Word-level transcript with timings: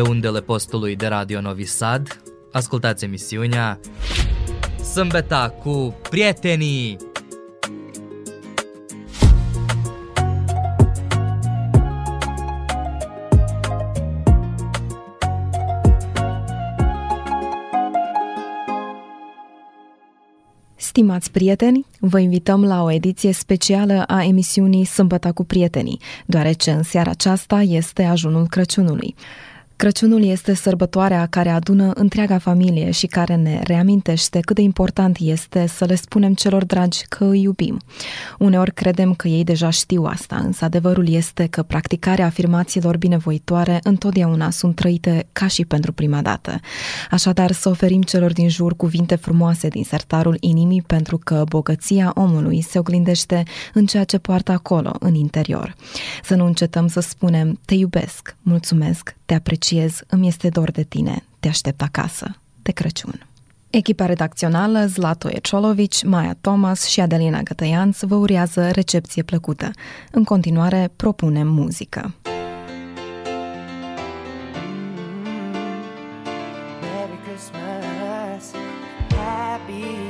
Pe 0.00 0.08
undele 0.08 0.40
postului 0.40 0.96
de 0.96 1.06
Radio 1.06 1.40
Novi 1.40 1.64
Sad, 1.64 2.22
ascultați 2.52 3.04
emisiunea 3.04 3.80
Sâmbeta 4.92 5.54
cu 5.62 5.94
prietenii! 6.10 6.96
Stimați 20.76 21.30
prieteni, 21.30 21.86
vă 21.98 22.18
invităm 22.18 22.64
la 22.64 22.82
o 22.82 22.90
ediție 22.90 23.32
specială 23.32 24.04
a 24.06 24.24
emisiunii 24.24 24.84
Sâmbăta 24.84 25.32
cu 25.32 25.44
prietenii, 25.44 26.00
deoarece 26.26 26.70
în 26.70 26.82
seara 26.82 27.10
aceasta 27.10 27.60
este 27.60 28.02
ajunul 28.04 28.46
Crăciunului. 28.46 29.14
Crăciunul 29.80 30.24
este 30.24 30.54
sărbătoarea 30.54 31.26
care 31.26 31.48
adună 31.48 31.90
întreaga 31.94 32.38
familie 32.38 32.90
și 32.90 33.06
care 33.06 33.34
ne 33.34 33.60
reamintește 33.62 34.40
cât 34.40 34.56
de 34.56 34.62
important 34.62 35.16
este 35.20 35.66
să 35.66 35.84
le 35.84 35.94
spunem 35.94 36.34
celor 36.34 36.64
dragi 36.64 37.04
că 37.08 37.24
îi 37.24 37.42
iubim. 37.42 37.80
Uneori 38.38 38.72
credem 38.74 39.14
că 39.14 39.28
ei 39.28 39.44
deja 39.44 39.70
știu 39.70 40.04
asta, 40.04 40.36
însă 40.36 40.64
adevărul 40.64 41.08
este 41.08 41.46
că 41.46 41.62
practicarea 41.62 42.26
afirmațiilor 42.26 42.96
binevoitoare 42.96 43.80
întotdeauna 43.82 44.50
sunt 44.50 44.74
trăite 44.74 45.26
ca 45.32 45.46
și 45.46 45.64
pentru 45.64 45.92
prima 45.92 46.22
dată. 46.22 46.60
Așadar, 47.10 47.52
să 47.52 47.68
oferim 47.68 48.02
celor 48.02 48.32
din 48.32 48.48
jur 48.48 48.76
cuvinte 48.76 49.14
frumoase 49.14 49.68
din 49.68 49.84
sertarul 49.84 50.36
inimii 50.40 50.82
pentru 50.82 51.18
că 51.24 51.44
bogăția 51.48 52.12
omului 52.14 52.60
se 52.60 52.78
oglindește 52.78 53.42
în 53.74 53.86
ceea 53.86 54.04
ce 54.04 54.18
poartă 54.18 54.52
acolo, 54.52 54.92
în 54.98 55.14
interior. 55.14 55.74
Să 56.22 56.34
nu 56.34 56.44
încetăm 56.44 56.86
să 56.86 57.00
spunem 57.00 57.60
te 57.64 57.74
iubesc, 57.74 58.36
mulțumesc, 58.42 59.18
te 59.30 59.36
apreciez, 59.36 60.02
îmi 60.06 60.26
este 60.26 60.48
dor 60.48 60.70
de 60.70 60.82
tine, 60.82 61.24
te 61.40 61.48
aștept 61.48 61.82
acasă, 61.82 62.36
de 62.62 62.72
Crăciun. 62.72 63.26
Echipa 63.70 64.06
redacțională, 64.06 64.86
Zlato 64.86 65.28
Eciolovici, 65.28 66.04
Maia 66.04 66.36
Thomas 66.40 66.86
și 66.86 67.00
Adelina 67.00 67.42
Gătăianț 67.42 68.00
vă 68.00 68.14
urează 68.14 68.70
recepție 68.70 69.22
plăcută. 69.22 69.70
În 70.10 70.24
continuare, 70.24 70.92
propunem 70.96 71.48
muzică. 71.48 72.00
Mm-hmm. 72.00 72.30
Merry 76.80 77.18
Christmas, 77.24 78.52
happy 79.08 80.09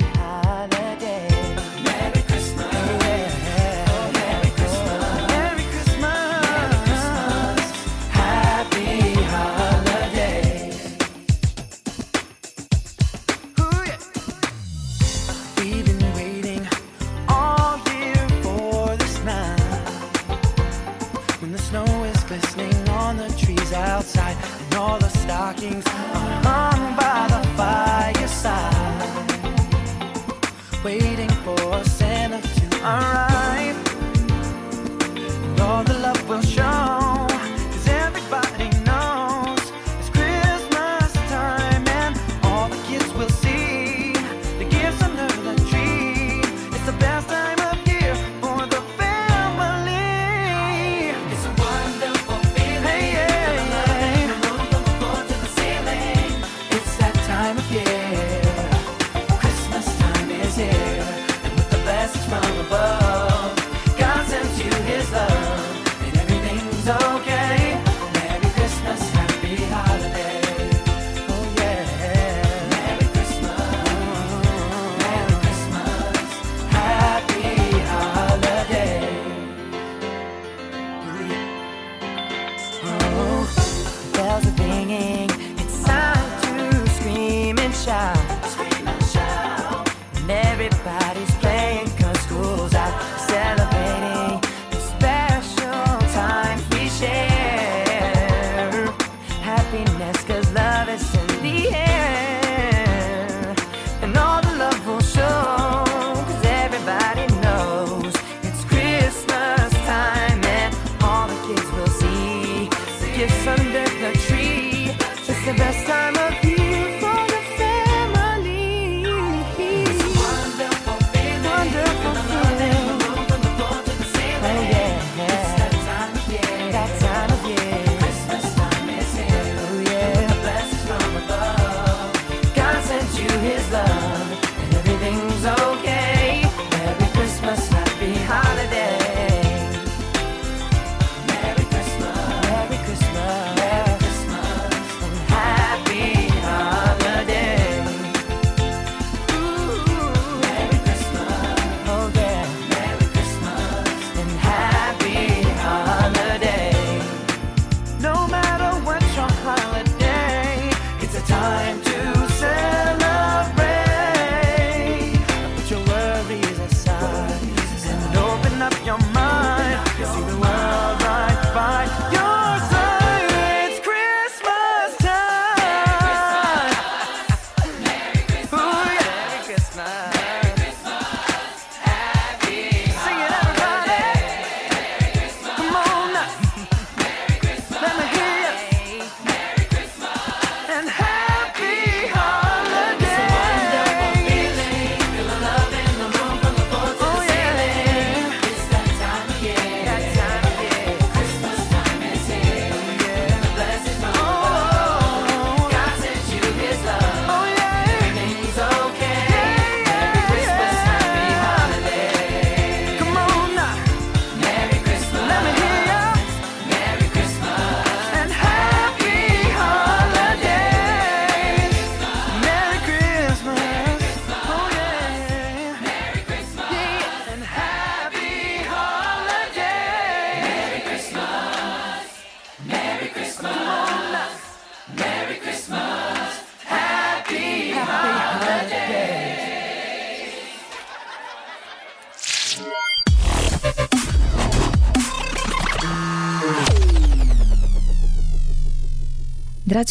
Bodies. 90.84 91.29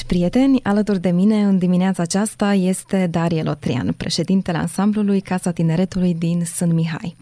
Prieteni, 0.10 0.60
alături 0.64 1.02
de 1.02 1.10
mine 1.10 1.44
în 1.44 1.58
dimineața 1.58 2.04
aceasta 2.04 2.54
este 2.54 3.08
Darie 3.12 3.44
Lotrian, 3.44 3.94
președintele 3.98 4.58
ansamblului 4.58 5.22
Casa 5.22 5.52
Tineretului 5.52 6.14
din 6.14 6.46
Sân 6.46 6.74
Mihai. 6.74 7.16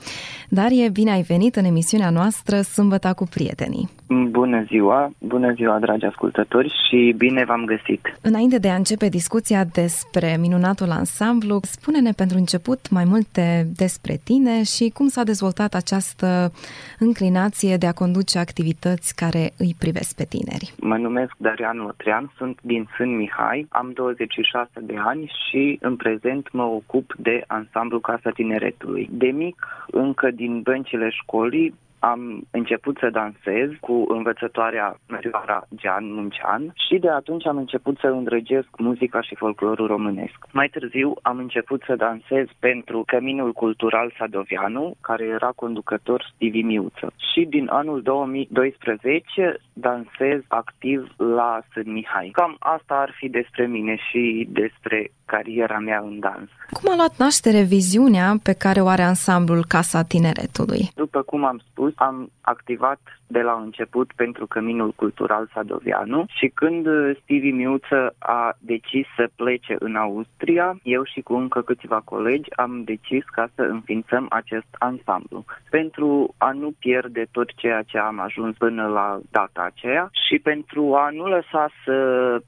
Darie, 0.50 0.90
bine 0.90 1.12
ai 1.12 1.22
venit 1.22 1.56
în 1.56 1.64
emisiunea 1.64 2.10
noastră 2.10 2.62
Sâmbăta 2.62 3.14
cu 3.14 3.26
prietenii. 3.30 3.90
Bună 4.30 4.64
ziua, 4.64 5.12
bună 5.20 5.54
ziua 5.54 5.80
dragi 5.80 6.06
ascultători 6.06 6.74
și 6.88 7.14
bine 7.18 7.44
v-am 7.46 7.66
găsit. 7.66 8.18
Înainte 8.22 8.58
de 8.58 8.70
a 8.70 8.76
începe 8.76 9.10
discuția 9.10 9.64
despre 9.64 10.38
minunatul 10.40 10.90
ansamblu, 10.92 11.60
spune-ne 11.62 12.12
pentru 12.12 12.38
început 12.38 12.90
mai 12.90 13.04
multe 13.08 13.68
despre 13.76 14.20
tine 14.24 14.64
și 14.64 14.92
cum 14.94 15.08
s-a 15.08 15.24
dezvoltat 15.24 15.74
această 15.74 16.52
înclinație 17.00 17.78
de 17.78 17.88
a 17.88 17.92
conduce 17.92 18.40
activități 18.40 19.16
care 19.16 19.54
îi 19.58 19.76
privesc 19.80 20.16
pe 20.16 20.24
tineri. 20.24 20.74
Mă 20.80 20.98
numesc 20.98 21.32
Darian 21.38 21.78
Lotrian, 21.78 22.32
sunt 22.38 22.60
din 22.62 22.88
Sân 22.98 23.16
Mihai, 23.16 23.68
am 23.70 23.92
26 23.94 24.70
de 24.82 24.96
ani 24.98 25.32
și 25.48 25.78
în 25.82 25.96
prezent 25.96 26.52
mă 26.52 26.64
ocup 26.64 27.16
de 27.18 27.44
ansamblu 27.48 28.00
Casa 28.00 28.30
Tineretului. 28.30 29.10
De 29.12 29.28
mic, 29.28 29.68
încă 29.92 30.30
din 30.38 30.62
băncile 30.62 31.10
școlii, 31.10 31.74
am 32.00 32.48
început 32.52 32.98
să 33.00 33.10
dansez 33.10 33.70
cu 33.80 34.06
învățătoarea 34.08 35.00
Mărioara 35.08 35.68
Gian 35.76 36.14
Muncean 36.14 36.74
și 36.88 36.98
de 36.98 37.10
atunci 37.10 37.46
am 37.46 37.58
început 37.58 37.98
să 37.98 38.08
îndrăgesc 38.08 38.68
muzica 38.78 39.22
și 39.22 39.36
folclorul 39.36 39.88
românesc. 39.88 40.38
Mai 40.52 40.68
târziu 40.68 41.14
am 41.22 41.38
început 41.38 41.84
să 41.86 41.96
dansez 41.96 42.46
pentru 42.60 43.04
Căminul 43.06 43.54
Cultural 43.54 44.14
Sadovianu, 44.18 44.96
care 45.02 45.26
era 45.26 45.52
conducător 45.56 46.32
Stevie 46.34 46.64
Miuță. 46.64 47.14
Și 47.34 47.46
din 47.46 47.68
anul 47.70 48.02
2012 48.02 49.60
dansez 49.74 50.42
activ 50.48 51.14
la 51.18 51.60
Sân 51.74 51.92
Mihai. 51.92 52.30
Cam 52.34 52.56
asta 52.60 52.94
ar 52.94 53.14
fi 53.18 53.30
despre 53.30 53.66
mine 53.68 53.96
și 54.10 54.48
despre 54.52 55.12
cariera 55.26 55.80
mea 55.80 56.00
în 56.06 56.20
dans. 56.20 56.50
Cum 56.72 56.92
a 56.92 56.96
luat 56.96 57.18
naștere 57.18 57.62
viziunea 57.62 58.36
pe 58.44 58.54
care 58.54 58.80
o 58.82 58.88
are 58.88 59.02
ansamblul 59.02 59.66
Casa 59.68 60.02
Tineretului? 60.04 60.92
După 60.96 61.22
cum 61.22 61.46
am 61.46 61.62
spus, 61.70 61.87
am 61.96 62.30
activat 62.42 63.00
de 63.28 63.42
la 63.42 63.62
început 63.64 64.12
pentru 64.16 64.48
Căminul 64.48 64.92
Cultural 64.92 65.50
Sadovianu 65.54 66.26
și 66.28 66.48
când 66.54 66.88
Stevie 67.22 67.52
Miuță 67.52 68.16
a 68.18 68.56
decis 68.60 69.06
să 69.16 69.30
plece 69.36 69.76
în 69.80 69.96
Austria, 69.96 70.80
eu 70.84 71.04
și 71.04 71.22
cu 71.22 71.34
încă 71.34 71.62
câțiva 71.62 72.02
colegi 72.04 72.50
am 72.56 72.84
decis 72.84 73.24
ca 73.24 73.50
să 73.56 73.62
înființăm 73.62 74.26
acest 74.30 74.68
ansamblu 74.78 75.46
pentru 75.70 76.34
a 76.38 76.52
nu 76.52 76.72
pierde 76.80 77.26
tot 77.32 77.50
ceea 77.56 77.82
ce 77.82 77.98
am 77.98 78.20
ajuns 78.20 78.58
până 78.58 78.86
la 78.88 79.20
data 79.32 79.70
aceea 79.74 80.10
și 80.28 80.40
pentru 80.40 80.96
a 80.96 81.10
nu 81.10 81.26
lăsa 81.26 81.70
să 81.86 81.98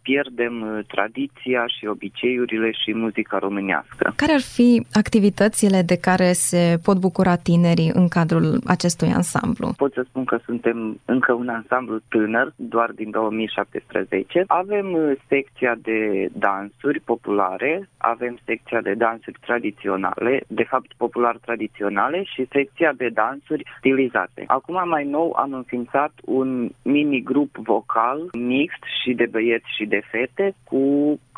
pierdem 0.01 0.83
tradiția 0.87 1.63
și 1.67 1.85
obiceiurile 1.85 2.71
și 2.71 2.93
muzica 2.95 3.37
românească. 3.37 4.13
Care 4.15 4.31
ar 4.31 4.41
fi 4.41 4.85
activitățile 4.93 5.81
de 5.81 5.97
care 5.97 6.31
se 6.31 6.79
pot 6.83 6.97
bucura 6.99 7.35
tinerii 7.35 7.91
în 7.93 8.07
cadrul 8.07 8.61
acestui 8.65 9.11
ansamblu? 9.13 9.73
Pot 9.77 9.93
să 9.93 10.05
spun 10.09 10.23
că 10.25 10.39
suntem 10.45 10.68
încă 11.05 11.33
un 11.33 11.49
ansamblu 11.49 11.99
tânăr, 12.07 12.53
doar 12.55 12.91
din 12.91 13.09
2017. 13.11 14.43
Avem 14.47 14.93
uh, 14.93 15.11
secția 15.27 15.75
de 15.81 16.29
dansuri 16.33 16.99
populare, 16.99 17.89
avem 17.97 18.37
secția 18.45 18.81
de 18.81 18.93
dansuri 18.93 19.39
tradiționale, 19.45 20.43
de 20.47 20.63
fapt 20.63 20.91
popular 20.97 21.37
tradiționale 21.37 22.23
și 22.23 22.47
secția 22.51 22.93
de 22.97 23.09
dansuri 23.13 23.63
stilizate. 23.77 24.43
Acum 24.47 24.87
mai 24.87 25.05
nou 25.05 25.31
am 25.31 25.53
înființat 25.53 26.11
un 26.25 26.69
mini 26.81 27.23
grup 27.23 27.55
vocal 27.55 28.29
mixt 28.33 28.83
și 29.01 29.13
de 29.13 29.27
băieți 29.31 29.75
și 29.77 29.85
de 29.85 30.01
fete 30.11 30.55
cu 30.63 30.83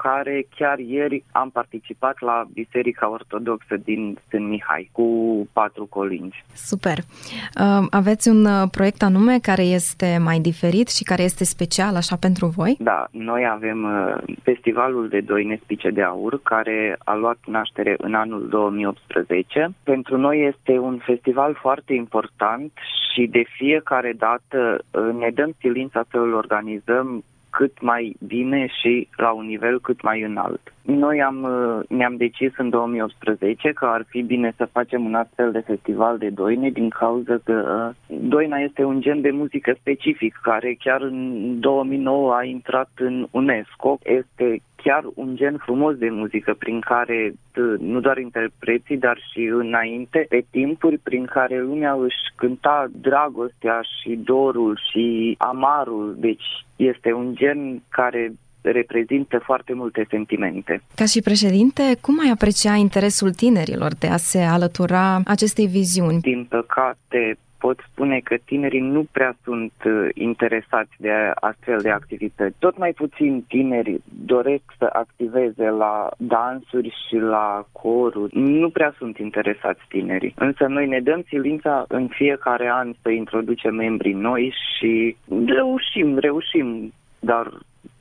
care 0.04 0.46
chiar 0.56 0.80
ieri 0.80 1.24
am 1.32 1.50
participat 1.50 2.16
la 2.20 2.44
Biserica 2.54 3.10
Ortodoxă 3.10 3.76
din 3.84 4.18
Sân 4.30 4.48
Mihai 4.48 4.90
cu 4.92 5.08
patru 5.54 5.86
colingi. 5.86 6.44
Super! 6.54 6.98
Uh, 6.98 7.88
aveți 7.90 8.30
un 8.30 8.46
uh, 8.46 8.70
proiect 8.72 9.02
anume 9.02 9.21
care 9.42 9.64
este 9.64 10.18
mai 10.24 10.40
diferit 10.40 10.90
și 10.90 11.04
care 11.04 11.24
este 11.24 11.44
special 11.44 11.96
așa 11.96 12.16
pentru 12.16 12.46
voi? 12.46 12.78
Da, 12.80 13.08
noi 13.12 13.48
avem 13.52 13.84
uh, 13.84 14.36
festivalul 14.44 15.08
de 15.08 15.20
Doine 15.20 15.60
Spice 15.64 15.90
de 15.90 16.02
Aur 16.02 16.40
care 16.44 16.98
a 17.04 17.14
luat 17.16 17.38
naștere 17.46 17.96
în 17.98 18.14
anul 18.14 18.48
2018. 18.50 19.70
Pentru 19.84 20.18
noi 20.18 20.54
este 20.56 20.78
un 20.78 20.98
festival 20.98 21.58
foarte 21.62 21.94
important 21.94 22.72
și 23.14 23.28
de 23.28 23.44
fiecare 23.58 24.14
dată 24.18 24.84
ne 25.20 25.30
dăm 25.34 25.54
silința 25.60 26.04
să 26.10 26.18
îl 26.18 26.34
organizăm 26.34 27.24
cât 27.52 27.82
mai 27.82 28.16
bine 28.28 28.68
și 28.82 29.08
la 29.16 29.32
un 29.32 29.46
nivel 29.46 29.80
cât 29.82 30.02
mai 30.02 30.22
înalt. 30.22 30.74
Noi 30.82 31.22
am, 31.22 31.44
uh, 31.44 31.98
ne-am 31.98 32.16
decis 32.16 32.52
în 32.58 32.70
2018 32.70 33.72
că 33.72 33.86
ar 33.86 34.06
fi 34.08 34.22
bine 34.22 34.54
să 34.58 34.70
facem 34.72 35.06
un 35.06 35.16
astfel 35.16 35.52
de 35.52 35.60
festival 35.60 36.18
de 36.18 36.30
doine 36.30 36.70
din 36.70 36.90
cauza 36.90 37.38
că 37.44 37.94
uh, 38.10 38.18
doina 38.22 38.58
este 38.58 38.84
un 38.84 39.02
gen 39.02 39.22
de 39.22 39.32
muzică 39.32 39.76
specific 39.80 40.40
care 40.44 40.78
chiar 40.80 41.02
în 41.02 41.60
2009 41.60 42.34
a 42.34 42.44
intrat 42.44 42.90
în 42.96 43.28
UNESCO. 43.32 44.00
Este 44.04 44.62
chiar 44.84 45.04
un 45.14 45.36
gen 45.36 45.58
frumos 45.58 45.96
de 45.96 46.10
muzică 46.10 46.56
prin 46.60 46.80
care 46.80 47.34
uh, 47.34 47.80
nu 47.80 48.00
doar 48.00 48.18
interpreții, 48.18 48.98
dar 48.98 49.18
și 49.32 49.42
înainte, 49.44 50.26
pe 50.30 50.46
timpuri 50.50 50.98
prin 50.98 51.26
care 51.26 51.62
lumea 51.62 51.94
își 51.94 52.22
cânta 52.36 52.88
dragostea 52.92 53.80
și 53.82 54.20
dorul 54.24 54.80
și 54.92 55.36
amarul. 55.38 56.16
Deci 56.20 56.66
este 56.76 57.14
un 57.14 57.36
gen 57.36 57.82
care 57.90 58.32
reprezintă 58.62 59.40
foarte 59.44 59.74
multe 59.74 60.06
sentimente. 60.10 60.82
Ca 60.96 61.06
și 61.06 61.22
președinte, 61.22 61.98
cum 62.02 62.20
ai 62.20 62.30
aprecia 62.34 62.76
interesul 62.76 63.32
tinerilor 63.32 63.92
de 64.00 64.08
a 64.08 64.18
se 64.18 64.40
alătura 64.40 65.22
acestei 65.26 65.68
viziuni? 65.68 66.20
Din 66.20 66.46
păcate, 66.50 67.38
pot 67.62 67.80
spune 67.92 68.20
că 68.20 68.36
tinerii 68.46 68.80
nu 68.80 69.04
prea 69.12 69.36
sunt 69.44 69.72
uh, 69.86 70.10
interesați 70.14 70.92
de 70.98 71.12
astfel 71.36 71.80
de 71.82 71.90
activități. 71.90 72.56
Tot 72.60 72.78
mai 72.78 72.92
puțin 72.92 73.44
tineri 73.48 74.02
doresc 74.26 74.64
să 74.78 74.90
activeze 74.94 75.70
la 75.70 76.10
dansuri 76.18 76.96
și 77.08 77.16
la 77.16 77.66
coruri. 77.72 78.38
Nu 78.38 78.70
prea 78.70 78.94
sunt 78.98 79.18
interesați 79.18 79.82
tinerii. 79.88 80.34
Însă 80.38 80.66
noi 80.68 80.88
ne 80.88 81.00
dăm 81.00 81.24
silința 81.28 81.86
în 81.88 82.08
fiecare 82.08 82.70
an 82.70 82.94
să 83.02 83.10
introducem 83.10 83.76
membrii 83.76 84.14
noi 84.14 84.54
și 84.78 85.16
reușim, 85.46 86.18
reușim, 86.18 86.94
dar 87.20 87.52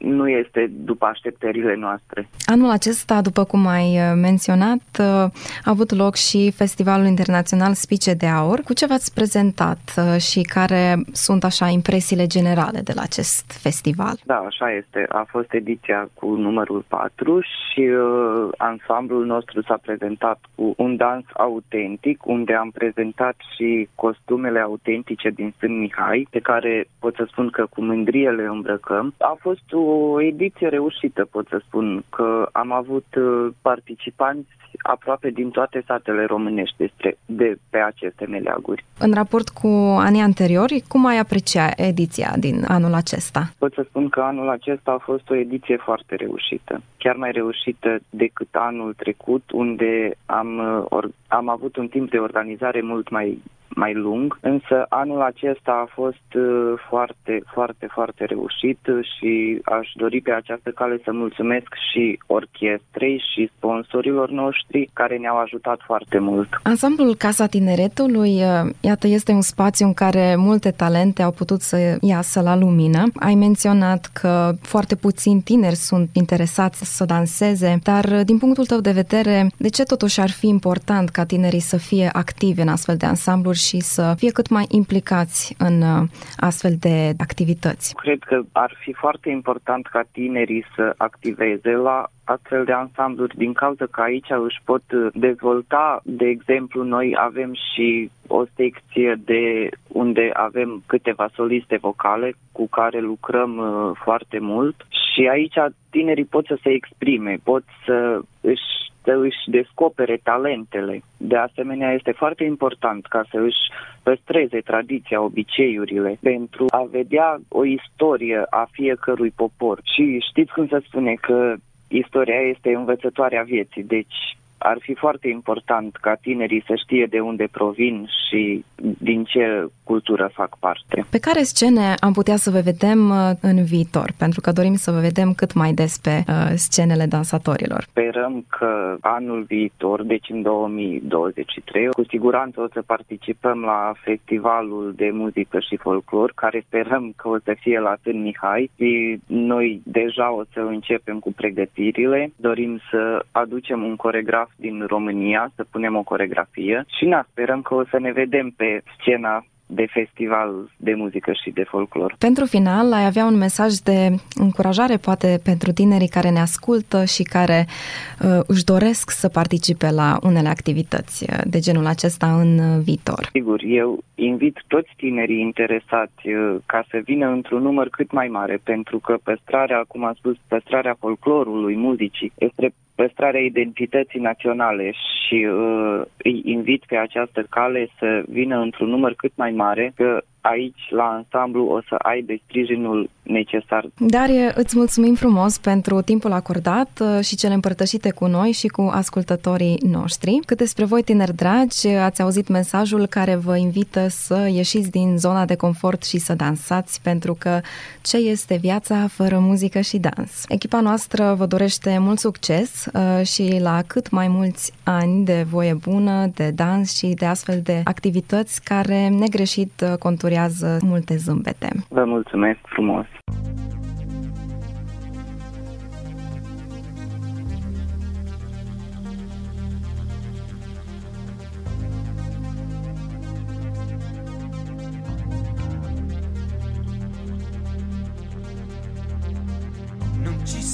nu 0.00 0.28
este 0.28 0.70
după 0.84 1.06
așteptările 1.06 1.74
noastre. 1.74 2.28
Anul 2.44 2.70
acesta, 2.70 3.20
după 3.20 3.44
cum 3.44 3.66
ai 3.66 3.96
uh, 3.96 4.12
menționat, 4.14 4.82
uh, 4.98 5.04
a 5.04 5.30
avut 5.64 5.96
loc 5.96 6.14
și 6.14 6.52
Festivalul 6.56 7.06
Internațional 7.06 7.72
Spice 7.72 8.14
de 8.14 8.26
Aur. 8.26 8.60
Cu 8.60 8.72
ce 8.72 8.86
v-ați 8.86 9.14
prezentat 9.14 9.94
uh, 9.96 10.20
și 10.20 10.40
care 10.40 10.96
sunt 11.12 11.44
așa 11.44 11.66
impresiile 11.66 12.26
generale 12.26 12.80
de 12.80 12.92
la 12.94 13.02
acest 13.02 13.52
festival? 13.62 14.14
Da, 14.24 14.34
așa 14.34 14.72
este. 14.72 15.06
A 15.08 15.26
fost 15.28 15.52
ediția 15.52 16.08
cu 16.14 16.34
numărul 16.34 16.84
4 16.88 17.40
și 17.40 17.80
uh, 17.80 18.48
ansamblul 18.56 19.26
nostru 19.26 19.62
s-a 19.62 19.78
prezentat 19.82 20.40
cu 20.54 20.74
un 20.76 20.96
dans 20.96 21.24
autentic, 21.32 22.26
unde 22.26 22.54
am 22.54 22.70
prezentat 22.70 23.36
și 23.56 23.88
costumele 23.94 24.60
autentice 24.60 25.30
din 25.30 25.54
Sân 25.58 25.78
Mihai, 25.78 26.26
pe 26.30 26.38
care 26.38 26.88
pot 26.98 27.14
să 27.14 27.24
spun 27.30 27.48
că 27.48 27.66
cu 27.70 27.82
mândrie 27.82 28.30
le 28.30 28.44
îmbrăcăm. 28.44 29.14
A 29.18 29.36
fost 29.40 29.69
o 29.72 30.00
o 30.20 30.20
ediție 30.20 30.68
reușită, 30.68 31.24
pot 31.30 31.46
să 31.48 31.60
spun, 31.66 32.02
că 32.10 32.48
am 32.52 32.72
avut 32.72 33.06
uh, 33.16 33.48
participanți 33.62 34.48
aproape 34.82 35.30
din 35.30 35.50
toate 35.50 35.82
satele 35.86 36.24
românești 36.24 36.76
despre, 36.76 37.18
de 37.26 37.58
pe 37.70 37.78
aceste 37.78 38.26
meleaguri. 38.26 38.84
În 38.98 39.12
raport 39.12 39.48
cu 39.48 39.66
anii 39.98 40.20
anteriori, 40.20 40.82
cum 40.88 41.06
ai 41.06 41.18
aprecia 41.18 41.68
ediția 41.76 42.32
din 42.38 42.64
anul 42.68 42.94
acesta? 42.94 43.50
Pot 43.58 43.72
să 43.72 43.84
spun 43.88 44.08
că 44.08 44.20
anul 44.20 44.48
acesta 44.48 44.90
a 44.90 45.04
fost 45.04 45.30
o 45.30 45.34
ediție 45.34 45.76
foarte 45.76 46.14
reușită, 46.14 46.82
chiar 46.96 47.16
mai 47.16 47.30
reușită 47.30 47.98
decât 48.10 48.48
anul 48.50 48.94
trecut, 48.96 49.42
unde 49.52 50.10
am, 50.26 50.58
uh, 50.58 50.84
or, 50.88 51.10
am 51.28 51.48
avut 51.48 51.76
un 51.76 51.88
timp 51.88 52.10
de 52.10 52.18
organizare 52.18 52.80
mult 52.80 53.10
mai 53.10 53.42
mai 53.74 53.94
lung, 53.94 54.38
însă 54.40 54.86
anul 54.88 55.20
acesta 55.20 55.72
a 55.86 55.92
fost 55.94 56.28
uh, 56.34 56.72
foarte, 56.88 57.42
foarte, 57.52 57.86
foarte 57.90 58.24
reușit 58.24 58.78
și 59.16 59.60
aș 59.64 59.88
dori 59.94 60.20
pe 60.20 60.32
această 60.32 60.70
cale 60.70 61.00
să 61.04 61.12
mulțumesc 61.12 61.68
și 61.90 62.18
orchestrei 62.26 63.24
și 63.32 63.50
sponsorilor 63.56 64.30
noștri 64.30 64.90
care 64.92 65.16
ne-au 65.16 65.36
ajutat 65.36 65.80
foarte 65.84 66.18
mult. 66.18 66.48
Ansamblul 66.62 67.14
Casa 67.14 67.46
Tineretului, 67.46 68.34
uh, 68.34 68.70
iată, 68.80 69.06
este 69.06 69.32
un 69.32 69.40
spațiu 69.40 69.86
în 69.86 69.94
care 69.94 70.34
multe 70.36 70.70
talente 70.70 71.22
au 71.22 71.30
putut 71.30 71.60
să 71.60 71.96
iasă 72.00 72.40
la 72.40 72.56
lumină. 72.56 73.02
Ai 73.14 73.34
menționat 73.34 74.10
că 74.12 74.52
foarte 74.60 74.94
puțini 74.96 75.40
tineri 75.40 75.74
sunt 75.74 76.10
interesați 76.12 76.96
să 76.96 77.04
danseze, 77.04 77.78
dar 77.82 78.04
uh, 78.04 78.20
din 78.24 78.38
punctul 78.38 78.66
tău 78.66 78.80
de 78.80 78.90
vedere, 78.90 79.50
de 79.56 79.68
ce 79.68 79.82
totuși 79.82 80.20
ar 80.20 80.30
fi 80.30 80.48
important 80.48 81.08
ca 81.08 81.24
tinerii 81.24 81.60
să 81.60 81.76
fie 81.76 82.08
activi 82.12 82.60
în 82.60 82.68
astfel 82.68 82.96
de 82.96 83.06
ansambluri 83.06 83.58
și 83.68 83.78
să 83.80 84.14
fie 84.16 84.30
cât 84.30 84.48
mai 84.48 84.66
implicați 84.68 85.54
în 85.58 85.82
uh, 85.82 86.02
astfel 86.36 86.74
de 86.78 87.12
activități? 87.18 87.94
Cred 87.94 88.22
că 88.26 88.40
ar 88.52 88.72
fi 88.82 88.92
foarte 88.92 89.30
important 89.30 89.86
ca 89.86 90.02
tinerii 90.12 90.64
să 90.74 90.94
activeze 90.96 91.70
la 91.70 92.10
astfel 92.24 92.64
de 92.64 92.72
ansambluri 92.72 93.36
din 93.36 93.52
cauza 93.52 93.86
că 93.90 94.00
aici 94.00 94.30
își 94.46 94.60
pot 94.64 94.82
dezvolta, 95.12 96.00
de 96.04 96.26
exemplu, 96.26 96.82
noi 96.82 97.16
avem 97.18 97.52
și 97.54 98.10
o 98.26 98.44
secție 98.54 99.20
de 99.24 99.68
unde 99.88 100.30
avem 100.32 100.82
câteva 100.86 101.28
soliste 101.34 101.76
vocale 101.80 102.32
cu 102.52 102.68
care 102.68 103.00
lucrăm 103.00 103.56
uh, 103.56 103.90
foarte 104.04 104.38
mult 104.38 104.86
și 104.88 105.28
aici 105.28 105.54
tinerii 105.90 106.24
pot 106.24 106.46
să 106.46 106.58
se 106.62 106.70
exprime, 106.70 107.38
pot 107.42 107.64
să 107.86 108.20
își 108.40 108.68
să 109.10 109.16
își 109.18 109.50
descopere 109.50 110.20
talentele. 110.22 111.02
De 111.16 111.36
asemenea, 111.36 111.92
este 111.92 112.12
foarte 112.12 112.44
important 112.44 113.06
ca 113.06 113.24
să 113.30 113.38
își 113.38 113.62
păstreze 114.02 114.60
tradiția, 114.60 115.20
obiceiurile, 115.20 116.18
pentru 116.22 116.64
a 116.68 116.88
vedea 116.90 117.38
o 117.48 117.64
istorie 117.64 118.46
a 118.50 118.68
fiecărui 118.70 119.32
popor. 119.36 119.80
Și 119.94 120.24
știți 120.30 120.52
cum 120.52 120.66
se 120.68 120.78
spune 120.86 121.14
că 121.14 121.54
istoria 121.88 122.40
este 122.40 122.74
învățătoarea 122.74 123.42
vieții, 123.42 123.82
deci 123.82 124.36
ar 124.62 124.78
fi 124.80 124.94
foarte 124.94 125.28
important 125.28 125.96
ca 125.96 126.14
tinerii 126.14 126.64
să 126.66 126.74
știe 126.74 127.06
de 127.10 127.20
unde 127.20 127.48
provin 127.50 128.08
și 128.28 128.64
din 128.98 129.24
ce 129.24 129.66
cultură 129.84 130.30
fac 130.32 130.58
parte. 130.58 131.04
Pe 131.10 131.18
care 131.18 131.42
scene 131.42 131.94
am 132.00 132.12
putea 132.12 132.36
să 132.36 132.50
vă 132.50 132.60
vedem 132.60 133.10
uh, 133.10 133.30
în 133.40 133.64
viitor? 133.64 134.12
Pentru 134.18 134.40
că 134.40 134.52
dorim 134.52 134.74
să 134.74 134.90
vă 134.90 135.00
vedem 135.00 135.32
cât 135.32 135.52
mai 135.52 135.72
des 135.72 135.98
pe 135.98 136.24
uh, 136.28 136.34
scenele 136.54 137.06
dansatorilor. 137.06 137.82
Sperăm 137.88 138.44
că 138.48 138.96
anul 139.00 139.42
viitor, 139.42 140.02
deci 140.02 140.28
în 140.28 140.42
2023, 140.42 141.88
cu 141.88 142.04
siguranță 142.08 142.60
o 142.60 142.66
să 142.72 142.82
participăm 142.86 143.60
la 143.60 143.92
festivalul 144.04 144.92
de 144.96 145.10
muzică 145.12 145.58
și 145.60 145.76
folclor, 145.76 146.32
care 146.34 146.64
sperăm 146.66 147.12
că 147.16 147.28
o 147.28 147.38
să 147.44 147.56
fie 147.60 147.78
la 147.80 147.96
Tân 148.02 148.22
Mihai 148.22 148.70
și 148.76 149.20
noi 149.26 149.80
deja 149.84 150.32
o 150.32 150.42
să 150.52 150.60
începem 150.60 151.18
cu 151.18 151.32
pregătirile. 151.32 152.32
Dorim 152.36 152.80
să 152.90 153.24
aducem 153.30 153.82
un 153.82 153.96
coregraf 153.96 154.49
din 154.56 154.84
România 154.86 155.52
să 155.54 155.64
punem 155.70 155.96
o 155.96 156.02
coregrafie 156.02 156.84
și 156.98 157.04
na, 157.04 157.26
sperăm 157.30 157.62
că 157.62 157.74
o 157.74 157.84
să 157.84 157.98
ne 157.98 158.12
vedem 158.12 158.50
pe 158.56 158.82
scena 158.98 159.44
de 159.70 159.86
festival 159.90 160.70
de 160.76 160.94
muzică 160.94 161.32
și 161.42 161.50
de 161.50 161.62
folclor. 161.62 162.14
Pentru 162.18 162.44
final, 162.44 162.92
ai 162.92 163.06
avea 163.06 163.24
un 163.24 163.36
mesaj 163.36 163.72
de 163.74 164.14
încurajare, 164.34 164.96
poate, 164.96 165.40
pentru 165.44 165.72
tinerii 165.72 166.08
care 166.08 166.30
ne 166.30 166.40
ascultă 166.40 167.04
și 167.04 167.22
care 167.22 167.66
uh, 167.66 168.40
își 168.46 168.64
doresc 168.64 169.10
să 169.10 169.28
participe 169.28 169.90
la 169.90 170.18
unele 170.22 170.48
activități 170.48 171.26
uh, 171.30 171.38
de 171.44 171.58
genul 171.58 171.86
acesta 171.86 172.40
în 172.40 172.58
uh, 172.58 172.82
viitor. 172.82 173.28
Sigur, 173.32 173.60
eu 173.64 173.98
invit 174.14 174.62
toți 174.66 174.90
tinerii 174.96 175.40
interesați 175.40 176.28
uh, 176.28 176.56
ca 176.66 176.84
să 176.90 177.00
vină 177.04 177.28
într-un 177.28 177.62
număr 177.62 177.88
cât 177.88 178.12
mai 178.12 178.28
mare, 178.28 178.60
pentru 178.62 178.98
că 178.98 179.18
păstrarea, 179.22 179.84
cum 179.88 180.04
am 180.04 180.14
spus, 180.14 180.36
păstrarea 180.48 180.96
folclorului, 180.98 181.76
muzicii, 181.76 182.32
este 182.38 182.72
păstrarea 183.00 183.40
identității 183.40 184.20
naționale 184.20 184.92
și 184.92 185.34
uh, 185.34 186.00
îi 186.16 186.40
invit 186.44 186.82
pe 186.86 186.96
această 186.96 187.46
cale 187.50 187.88
să 187.98 188.22
vină 188.28 188.56
într-un 188.58 188.88
număr 188.88 189.14
cât 189.14 189.32
mai 189.34 189.50
mare, 189.50 189.92
că 189.96 190.20
aici, 190.40 190.86
la 190.90 191.04
ansamblu, 191.04 191.66
o 191.66 191.80
să 191.88 191.94
aibă 191.98 192.32
sprijinul 192.44 193.10
necesar. 193.22 193.86
Darie, 193.98 194.52
îți 194.54 194.76
mulțumim 194.76 195.14
frumos 195.14 195.58
pentru 195.58 196.00
timpul 196.00 196.32
acordat 196.32 197.00
uh, 197.00 197.24
și 197.24 197.36
cele 197.36 197.54
împărtășite 197.54 198.10
cu 198.10 198.26
noi 198.26 198.52
și 198.52 198.66
cu 198.66 198.90
ascultătorii 198.92 199.78
noștri. 199.90 200.40
Cât 200.46 200.56
despre 200.56 200.84
voi, 200.84 201.02
tineri 201.02 201.34
dragi, 201.34 201.86
ați 201.86 202.22
auzit 202.22 202.48
mesajul 202.48 203.06
care 203.06 203.34
vă 203.34 203.56
invită 203.56 204.08
să 204.08 204.48
ieșiți 204.52 204.90
din 204.90 205.18
zona 205.18 205.44
de 205.44 205.54
confort 205.54 206.04
și 206.04 206.18
să 206.18 206.34
dansați, 206.34 207.02
pentru 207.02 207.36
că 207.38 207.60
ce 208.02 208.16
este 208.16 208.56
viața 208.60 209.06
fără 209.06 209.38
muzică 209.38 209.80
și 209.80 209.98
dans? 209.98 210.44
Echipa 210.48 210.80
noastră 210.80 211.34
vă 211.38 211.46
dorește 211.46 211.98
mult 211.98 212.18
succes 212.18 212.86
uh, 212.92 213.26
și 213.26 213.58
la 213.60 213.82
cât 213.86 214.10
mai 214.10 214.28
mulți 214.28 214.72
ani 214.82 215.24
de 215.24 215.46
voie 215.50 215.74
bună, 215.74 216.30
de 216.34 216.50
dans 216.50 216.96
și 216.96 217.06
de 217.06 217.26
astfel 217.26 217.60
de 217.62 217.80
activități 217.84 218.62
care 218.64 219.08
negreșit 219.08 219.72
uh, 219.82 219.92
conturează 220.30 220.78
multe 220.82 221.16
zâmbete. 221.16 221.68
Vă 221.88 222.04
mulțumesc 222.04 222.58
frumos! 222.62 223.06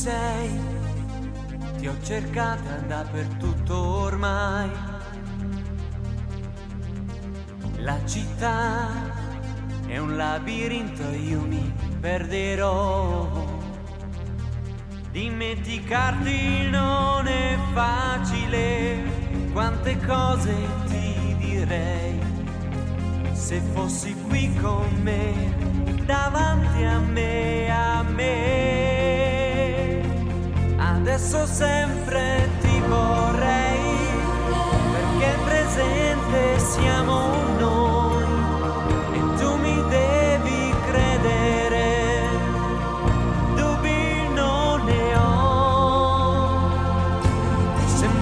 sei, 0.07 0.51
ti 1.79 1.87
ho 1.87 1.93
cercata 2.05 2.85
dappertutto 2.89 3.77
ormai. 4.05 4.71
La 7.85 7.99
città 8.05 9.26
è 9.87 9.99
un 9.99 10.17
labirinto, 10.17 11.03
io 11.11 11.41
mi 11.43 11.73
perderò. 12.01 13.45
Dimenticarti 15.11 16.69
non 16.71 17.27
è 17.27 17.57
facile, 17.73 19.03
quante 19.53 19.99
cose 20.07 20.55
ti 20.87 21.37
direi. 21.39 22.19
Se 23.33 23.61
fossi 23.73 24.15
qui 24.29 24.55
con 24.57 24.89
me, 25.03 25.55
davanti 26.05 26.85
a 26.85 26.99
me, 26.99 27.71
a 27.71 28.03
me 28.03 28.87
adesso 31.17 31.47
sempre 31.47 32.49
ti 32.61 32.81
vorrei, 32.81 33.97
perché 34.93 35.35
presente 35.45 36.59
siamo 36.59 37.31
noi 37.59 37.96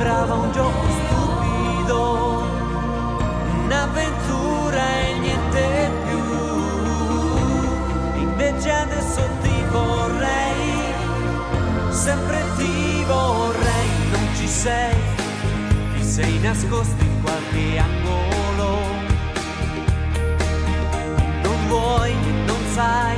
Sembrava 0.05 0.35
un 0.35 0.53
gioco 0.53 0.87
stupido, 0.91 2.43
un'avventura 3.65 4.83
e 5.01 5.19
niente 5.19 5.91
più, 6.05 6.21
invece 8.21 8.71
adesso 8.71 9.23
ti 9.41 9.65
vorrei 9.71 10.93
sempre 11.91 12.45
ti 12.59 13.03
vorrei, 13.07 13.89
non 14.11 14.29
ci 14.37 14.47
sei, 14.47 14.95
ti 15.95 16.05
sei 16.05 16.39
nascosto 16.39 17.03
in 17.03 17.23
qualche 17.23 17.79
angolo. 17.79 18.79
Non 21.45 21.67
vuoi, 21.69 22.15
non 22.45 22.63
sai, 22.75 23.17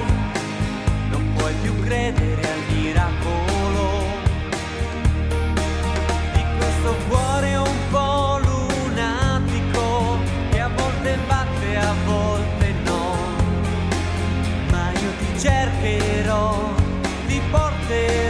non 1.11 1.33
puoi 1.35 1.53
più 1.63 1.81
credere 1.83 2.43
al 2.43 2.66
volte 12.05 12.73
no. 12.85 13.17
Ma 14.71 14.91
io 14.93 15.11
ti 15.19 15.39
cercherò, 15.39 16.75
ti 17.27 17.41
porterò 17.51 18.26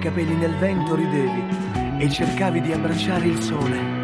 capelli 0.00 0.34
nel 0.34 0.56
vento 0.56 0.94
ridevi 0.94 1.44
e 1.98 2.10
cercavi 2.10 2.62
di 2.62 2.72
abbracciare 2.72 3.26
il 3.26 3.38
sole. 3.38 3.99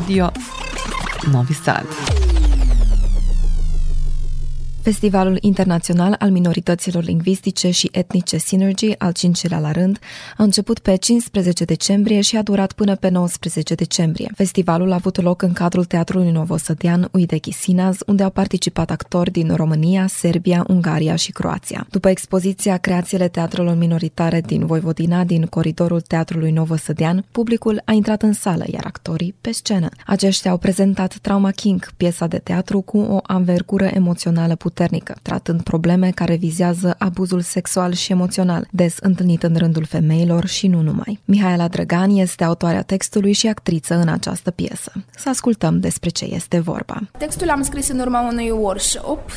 Radio 0.00 0.32
Novi 1.26 1.52
Sad. 1.52 2.19
Festivalul 4.90 5.38
Internațional 5.40 6.16
al 6.18 6.30
Minorităților 6.30 7.02
Lingvistice 7.02 7.70
și 7.70 7.88
Etnice 7.92 8.36
Synergy, 8.36 8.92
al 8.98 9.12
cincilea 9.12 9.58
la 9.58 9.72
rând, 9.72 9.98
a 10.36 10.42
început 10.42 10.78
pe 10.78 10.96
15 10.96 11.64
decembrie 11.64 12.20
și 12.20 12.36
a 12.36 12.42
durat 12.42 12.72
până 12.72 12.96
pe 12.96 13.08
19 13.08 13.74
decembrie. 13.74 14.30
Festivalul 14.34 14.90
a 14.90 14.94
avut 14.94 15.22
loc 15.22 15.42
în 15.42 15.52
cadrul 15.52 15.84
Teatrului 15.84 16.30
Novosădean 16.30 17.08
Uitechi 17.12 17.52
Sinaz, 17.52 17.98
unde 18.06 18.22
au 18.22 18.30
participat 18.30 18.90
actori 18.90 19.30
din 19.30 19.54
România, 19.54 20.06
Serbia, 20.06 20.64
Ungaria 20.68 21.16
și 21.16 21.32
Croația. 21.32 21.86
După 21.90 22.08
expoziția 22.08 22.76
Creațiile 22.76 23.28
teatrelor 23.28 23.76
minoritare 23.76 24.40
din 24.40 24.66
Voivodina 24.66 25.24
din 25.24 25.46
coridorul 25.46 26.00
Teatrului 26.00 26.50
Novosădean, 26.50 27.24
publicul 27.32 27.82
a 27.84 27.92
intrat 27.92 28.22
în 28.22 28.32
sală, 28.32 28.64
iar 28.72 28.84
actorii 28.86 29.34
pe 29.40 29.52
scenă. 29.52 29.88
Aceștia 30.06 30.50
au 30.50 30.58
prezentat 30.58 31.18
Trauma 31.22 31.50
King, 31.50 31.90
piesa 31.96 32.26
de 32.26 32.38
teatru 32.38 32.80
cu 32.80 32.98
o 32.98 33.18
anvergură 33.22 33.84
emoțională 33.84 34.54
puternică 34.54 34.78
puternică, 34.80 35.14
tratând 35.22 35.62
probleme 35.62 36.10
care 36.10 36.34
vizează 36.34 36.94
abuzul 36.98 37.40
sexual 37.40 37.92
și 37.92 38.12
emoțional, 38.12 38.66
des 38.70 38.96
întâlnit 39.00 39.42
în 39.42 39.56
rândul 39.56 39.84
femeilor 39.84 40.46
și 40.46 40.66
nu 40.66 40.80
numai. 40.80 41.20
Mihaela 41.24 41.68
Drăgan 41.68 42.10
este 42.10 42.44
autoarea 42.44 42.82
textului 42.82 43.32
și 43.32 43.46
actriță 43.46 43.94
în 43.94 44.08
această 44.08 44.50
piesă. 44.50 44.92
Să 45.16 45.28
ascultăm 45.28 45.80
despre 45.80 46.08
ce 46.08 46.24
este 46.24 46.58
vorba. 46.58 47.00
Textul 47.18 47.46
l-am 47.46 47.62
scris 47.62 47.88
în 47.88 47.98
urma 47.98 48.28
unui 48.30 48.50
workshop 48.50 49.30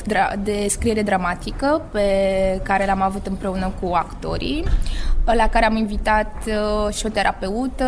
de 0.44 0.66
scriere 0.70 1.02
dramatică 1.02 1.82
pe 1.92 2.08
care 2.64 2.86
l-am 2.86 3.02
avut 3.02 3.26
împreună 3.26 3.72
cu 3.82 3.94
actorii, 3.94 4.64
la 5.26 5.50
care 5.50 5.66
am 5.66 5.76
invitat 5.76 6.32
uh, 6.48 6.94
și 6.94 7.06
o 7.06 7.10
terapeută 7.10 7.88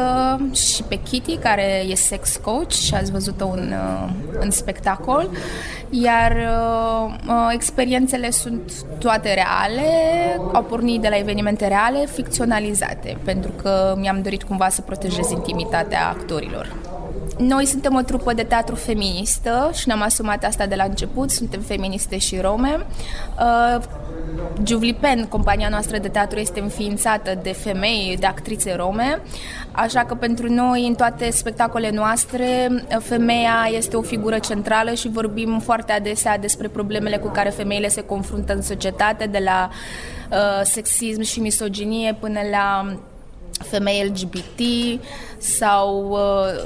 și 0.54 0.84
pe 0.84 1.00
Kitty, 1.10 1.38
care 1.38 1.84
e 1.88 1.96
sex 1.96 2.40
coach 2.44 2.72
și 2.72 2.94
ați 2.94 3.12
văzut-o 3.12 3.48
în, 3.48 3.74
uh, 3.74 4.10
în 4.40 4.52
spectacol, 4.52 5.30
iar 5.90 6.32
uh, 6.32 7.45
experiențele 7.52 8.32
sunt 8.32 8.72
toate 9.00 9.34
reale, 9.34 9.84
au 10.54 10.64
pornit 10.64 11.02
de 11.02 11.08
la 11.08 11.18
evenimente 11.18 11.68
reale, 11.68 12.06
ficționalizate, 12.06 13.18
pentru 13.24 13.52
că 13.62 13.96
mi-am 14.00 14.22
dorit 14.22 14.44
cumva 14.44 14.70
să 14.70 14.82
protejez 14.82 15.30
intimitatea 15.30 16.10
actorilor. 16.10 16.76
Noi 17.38 17.66
suntem 17.66 17.96
o 17.96 18.02
trupă 18.02 18.34
de 18.34 18.44
teatru 18.44 18.76
feministă 18.76 19.70
și 19.74 19.88
ne-am 19.88 20.02
asumat 20.02 20.44
asta 20.44 20.66
de 20.66 20.76
la 20.76 20.84
început, 20.84 21.32
suntem 21.32 21.62
feministe 21.62 22.18
și 22.18 22.40
rome. 22.40 22.86
Uh, 24.34 24.44
Juvlipen, 24.64 25.26
compania 25.26 25.70
noastră 25.70 25.98
de 25.98 26.08
teatru, 26.08 26.40
este 26.40 26.60
înființată 26.60 27.40
de 27.42 27.52
femei, 27.52 28.18
de 28.20 28.26
actrițe 28.26 28.76
rome, 28.76 29.22
așa 29.72 30.06
că 30.06 30.16
pentru 30.16 30.50
noi, 30.50 30.88
în 30.88 30.96
toate 30.96 31.30
spectacolele 31.32 31.96
noastre, 31.96 32.70
femeia 33.00 33.70
este 33.72 33.98
o 33.98 34.02
figură 34.02 34.40
centrală 34.40 34.94
și 34.94 35.10
vorbim 35.10 35.60
foarte 35.60 35.92
adesea 35.92 36.38
despre 36.38 36.68
problemele 36.68 37.18
cu 37.18 37.28
care 37.28 37.50
femeile 37.50 37.88
se 37.88 38.02
confruntă 38.02 38.54
în 38.54 38.62
societate, 38.62 39.26
de 39.26 39.42
la 39.44 39.70
uh, 40.32 40.62
sexism 40.64 41.22
și 41.22 41.40
misoginie 41.40 42.18
până 42.20 42.40
la 42.52 42.96
femei 43.64 44.12
LGBT 44.12 44.62
sau 45.38 46.10
uh, 46.10 46.64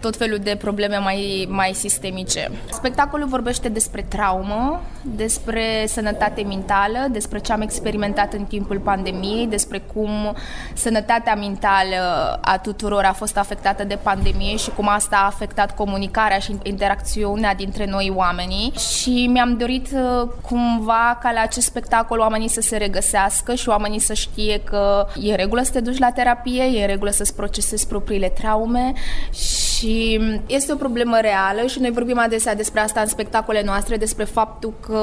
tot 0.00 0.16
felul 0.16 0.38
de 0.38 0.56
probleme 0.58 0.96
mai, 0.96 1.46
mai 1.50 1.72
sistemice. 1.74 2.50
Spectacolul 2.72 3.26
vorbește 3.28 3.68
despre 3.68 4.06
traumă, 4.08 4.80
despre 5.02 5.84
sănătate 5.86 6.42
mentală, 6.42 7.06
despre 7.10 7.38
ce 7.38 7.52
am 7.52 7.60
experimentat 7.60 8.32
în 8.32 8.44
timpul 8.44 8.78
pandemiei, 8.78 9.46
despre 9.46 9.82
cum 9.94 10.36
sănătatea 10.74 11.34
mentală 11.34 12.38
a 12.40 12.58
tuturor 12.58 13.04
a 13.04 13.12
fost 13.12 13.36
afectată 13.36 13.84
de 13.84 13.98
pandemie 14.02 14.56
și 14.56 14.70
cum 14.70 14.88
asta 14.88 15.16
a 15.16 15.26
afectat 15.26 15.74
comunicarea 15.74 16.38
și 16.38 16.56
interacțiunea 16.62 17.54
dintre 17.54 17.86
noi 17.86 18.12
oamenii 18.14 18.72
și 18.72 19.26
mi-am 19.32 19.56
dorit 19.56 19.88
uh, 19.92 20.28
cumva 20.42 21.18
ca 21.22 21.32
la 21.32 21.40
acest 21.40 21.66
spectacol 21.66 22.18
oamenii 22.18 22.48
să 22.48 22.60
se 22.60 22.76
regăsească 22.76 23.54
și 23.54 23.68
oamenii 23.68 23.98
să 23.98 24.14
știe 24.14 24.60
că 24.64 25.06
e 25.20 25.34
regulă 25.34 25.62
să 25.62 25.70
te 25.70 25.80
duci 25.80 25.98
la 25.98 26.10
terapie, 26.10 26.62
e 26.62 26.86
regulă 26.86 27.10
să-ți 27.10 27.34
procesezi 27.34 27.86
propriile 27.86 28.28
traume 28.28 28.92
și 29.32 29.69
și 29.80 30.20
este 30.46 30.72
o 30.72 30.76
problemă 30.76 31.18
reală 31.20 31.66
și 31.66 31.80
noi 31.80 31.90
vorbim 31.90 32.18
adesea 32.18 32.54
despre 32.54 32.80
asta 32.80 33.00
în 33.00 33.06
spectacole 33.06 33.62
noastre, 33.64 33.96
despre 33.96 34.24
faptul 34.24 34.72
că 34.80 35.02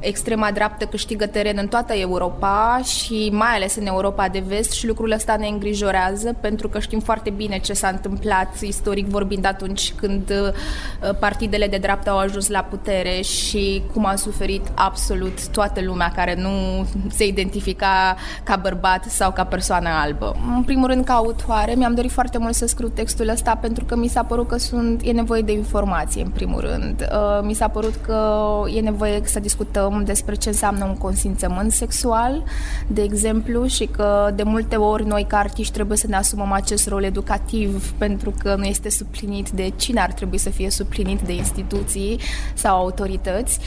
extrema 0.00 0.50
dreaptă 0.50 0.84
câștigă 0.84 1.26
teren 1.26 1.56
în 1.60 1.68
toată 1.68 1.92
Europa 1.92 2.80
și 2.84 3.28
mai 3.32 3.54
ales 3.54 3.76
în 3.76 3.86
Europa 3.86 4.28
de 4.28 4.42
vest 4.46 4.72
și 4.72 4.86
lucrul 4.86 5.10
ăsta 5.10 5.36
ne 5.36 5.46
îngrijorează 5.46 6.36
pentru 6.40 6.68
că 6.68 6.78
știm 6.78 7.00
foarte 7.00 7.30
bine 7.30 7.58
ce 7.58 7.72
s-a 7.72 7.88
întâmplat 7.88 8.60
istoric 8.60 9.06
vorbind 9.06 9.46
atunci 9.46 9.92
când 9.96 10.30
uh, 10.30 11.14
partidele 11.20 11.66
de 11.66 11.76
dreapta 11.76 12.10
au 12.10 12.18
ajuns 12.18 12.48
la 12.48 12.60
putere 12.60 13.20
și 13.20 13.82
cum 13.92 14.04
a 14.04 14.14
suferit 14.14 14.66
absolut 14.74 15.48
toată 15.48 15.80
lumea 15.80 16.12
care 16.14 16.34
nu 16.34 16.86
se 17.10 17.26
identifica 17.26 18.16
ca 18.44 18.56
bărbat 18.56 19.04
sau 19.04 19.32
ca 19.32 19.44
persoană 19.44 19.88
albă. 19.88 20.36
În 20.56 20.62
primul 20.62 20.86
rând, 20.88 21.04
ca 21.04 21.14
autoare, 21.14 21.74
mi-am 21.74 21.94
dorit 21.94 22.10
foarte 22.10 22.38
mult 22.38 22.54
să 22.54 22.66
scriu 22.66 22.88
textul 22.88 23.28
ăsta 23.28 23.58
pentru 23.60 23.84
că 23.84 23.96
mi 23.96 24.07
mi 24.08 24.14
s-a 24.14 24.22
părut 24.22 24.48
că 24.48 24.58
sunt, 24.58 25.00
e 25.04 25.12
nevoie 25.12 25.42
de 25.42 25.52
informație, 25.52 26.22
în 26.22 26.30
primul 26.30 26.60
rând. 26.60 27.08
Uh, 27.12 27.46
mi 27.46 27.54
s-a 27.54 27.68
părut 27.68 27.94
că 28.06 28.48
e 28.74 28.80
nevoie 28.80 29.20
să 29.24 29.40
discutăm 29.40 30.02
despre 30.04 30.34
ce 30.34 30.48
înseamnă 30.48 30.84
un 30.84 30.96
consimțământ 30.96 31.72
sexual, 31.72 32.44
de 32.86 33.02
exemplu, 33.02 33.66
și 33.66 33.86
că 33.86 34.30
de 34.34 34.42
multe 34.42 34.76
ori 34.76 35.06
noi, 35.06 35.24
ca 35.28 35.36
artiști, 35.38 35.72
trebuie 35.72 35.96
să 35.96 36.06
ne 36.06 36.16
asumăm 36.16 36.52
acest 36.52 36.88
rol 36.88 37.04
educativ 37.04 37.92
pentru 37.92 38.32
că 38.42 38.54
nu 38.58 38.64
este 38.64 38.90
suplinit 38.90 39.50
de 39.50 39.72
cine 39.76 40.00
ar 40.00 40.12
trebui 40.12 40.38
să 40.38 40.50
fie 40.50 40.70
suplinit 40.70 41.20
de 41.20 41.32
instituții 41.32 42.20
sau 42.54 42.76
autorități. 42.76 43.58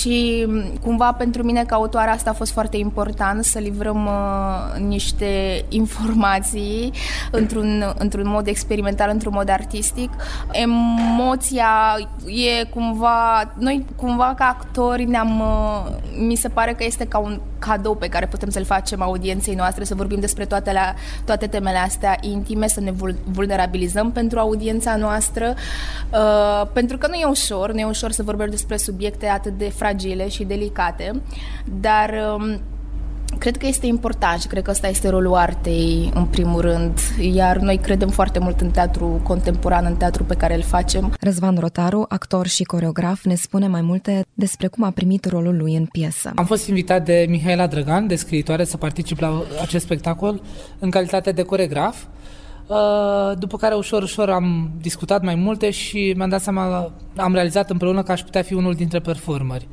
Și 0.00 0.46
cumva 0.82 1.12
pentru 1.12 1.42
mine, 1.42 1.64
ca 1.64 1.74
autoare, 1.74 2.10
asta 2.10 2.30
a 2.30 2.32
fost 2.32 2.52
foarte 2.52 2.76
important 2.76 3.44
să 3.44 3.58
livrăm 3.58 4.04
uh, 4.04 4.80
niște 4.86 5.64
informații 5.68 6.92
într-un, 7.30 7.94
într-un 7.98 8.28
mod 8.28 8.46
experimental, 8.46 9.10
într-un 9.10 9.32
mod 9.34 9.48
artist 9.48 9.89
artistic, 9.90 10.10
emoția 10.52 11.96
e 12.26 12.64
cumva, 12.64 13.52
noi 13.58 13.86
cumva 13.96 14.34
ca 14.36 14.44
actori 14.44 15.04
ne-am, 15.04 15.40
uh, 15.40 15.86
mi 16.18 16.34
se 16.34 16.48
pare 16.48 16.72
că 16.72 16.84
este 16.84 17.06
ca 17.06 17.18
un 17.18 17.40
cadou 17.58 17.94
pe 17.94 18.08
care 18.08 18.26
putem 18.26 18.50
să-l 18.50 18.64
facem 18.64 19.02
audienței 19.02 19.54
noastre, 19.54 19.84
să 19.84 19.94
vorbim 19.94 20.20
despre 20.20 20.44
toate, 20.44 20.72
la, 20.72 20.94
toate 21.24 21.46
temele 21.46 21.78
astea 21.78 22.16
intime, 22.20 22.68
să 22.68 22.80
ne 22.80 22.92
vulnerabilizăm 23.24 24.12
pentru 24.12 24.38
audiența 24.38 24.96
noastră, 24.96 25.54
uh, 26.12 26.66
pentru 26.72 26.98
că 26.98 27.06
nu 27.06 27.14
e 27.14 27.24
ușor, 27.24 27.72
nu 27.72 27.78
e 27.78 27.84
ușor 27.84 28.10
să 28.10 28.22
vorbim 28.22 28.50
despre 28.50 28.76
subiecte 28.76 29.26
atât 29.26 29.58
de 29.58 29.70
fragile 29.70 30.28
și 30.28 30.44
delicate, 30.44 31.22
dar 31.80 32.10
uh, 32.38 32.58
Cred 33.38 33.56
că 33.56 33.66
este 33.66 33.86
important 33.86 34.40
și 34.40 34.46
cred 34.46 34.62
că 34.62 34.70
ăsta 34.70 34.88
este 34.88 35.08
rolul 35.08 35.34
artei, 35.34 36.10
în 36.14 36.24
primul 36.24 36.60
rând, 36.60 36.98
iar 37.32 37.56
noi 37.56 37.76
credem 37.76 38.08
foarte 38.08 38.38
mult 38.38 38.60
în 38.60 38.70
teatru 38.70 39.20
contemporan, 39.22 39.84
în 39.84 39.96
teatru 39.96 40.24
pe 40.24 40.34
care 40.34 40.54
îl 40.54 40.62
facem. 40.62 41.14
Răzvan 41.20 41.56
Rotaru, 41.58 42.04
actor 42.08 42.46
și 42.46 42.62
coreograf, 42.64 43.24
ne 43.24 43.34
spune 43.34 43.66
mai 43.66 43.80
multe 43.80 44.24
despre 44.34 44.66
cum 44.66 44.84
a 44.84 44.90
primit 44.90 45.24
rolul 45.24 45.56
lui 45.56 45.76
în 45.76 45.86
piesă. 45.86 46.32
Am 46.34 46.44
fost 46.44 46.68
invitat 46.68 47.04
de 47.04 47.26
Mihaela 47.28 47.66
Drăgan, 47.66 48.06
de 48.06 48.14
scriitoare, 48.14 48.64
să 48.64 48.76
particip 48.76 49.18
la 49.18 49.42
acest 49.62 49.84
spectacol 49.84 50.42
în 50.78 50.90
calitate 50.90 51.32
de 51.32 51.42
coregraf. 51.42 51.96
Uh, 52.66 53.38
după 53.38 53.56
care 53.56 53.74
ușor, 53.74 54.02
ușor 54.02 54.30
am 54.30 54.70
discutat 54.80 55.22
mai 55.22 55.34
multe 55.34 55.70
și 55.70 56.12
mi-am 56.16 56.28
dat 56.28 56.40
seama, 56.40 56.92
am 57.16 57.32
realizat 57.32 57.70
împreună 57.70 58.02
că 58.02 58.12
aș 58.12 58.20
putea 58.20 58.42
fi 58.42 58.54
unul 58.54 58.74
dintre 58.74 58.98
performeri. 58.98 59.68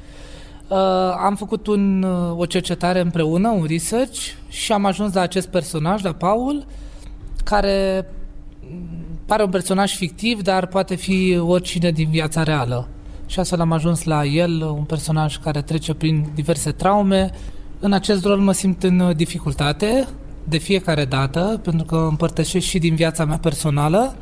Uh, 0.68 0.78
am 1.24 1.36
făcut 1.36 1.68
un, 1.68 2.04
uh, 2.04 2.38
o 2.38 2.46
cercetare 2.46 3.00
împreună, 3.00 3.50
un 3.50 3.66
research 3.70 4.20
și 4.48 4.72
am 4.72 4.86
ajuns 4.86 5.14
la 5.14 5.22
acest 5.22 5.48
personaj, 5.48 6.04
la 6.04 6.12
Paul, 6.14 6.66
care 7.44 8.06
pare 9.26 9.44
un 9.44 9.50
personaj 9.50 9.96
fictiv, 9.96 10.42
dar 10.42 10.66
poate 10.66 10.96
fi 10.96 11.38
oricine 11.40 11.92
din 11.92 12.10
viața 12.10 12.44
reală. 12.44 12.88
Și 13.26 13.40
astfel 13.40 13.60
am 13.60 13.72
ajuns 13.72 14.04
la 14.04 14.26
el, 14.26 14.62
un 14.62 14.84
personaj 14.84 15.38
care 15.38 15.62
trece 15.62 15.94
prin 15.94 16.26
diverse 16.36 16.72
traume. 16.72 17.32
În 17.80 17.94
acest 17.94 18.26
rol 18.26 18.38
mă 18.38 18.52
simt 18.52 18.84
în 18.84 19.14
dificultate 19.16 20.08
de 20.44 20.58
fiecare 20.58 21.06
dată, 21.06 21.60
pentru 21.64 21.86
că 21.86 22.08
împărtășesc 22.10 22.66
și 22.66 22.80
din 22.80 22.96
viața 22.96 23.26
mea 23.26 23.38
personală. 23.38 24.16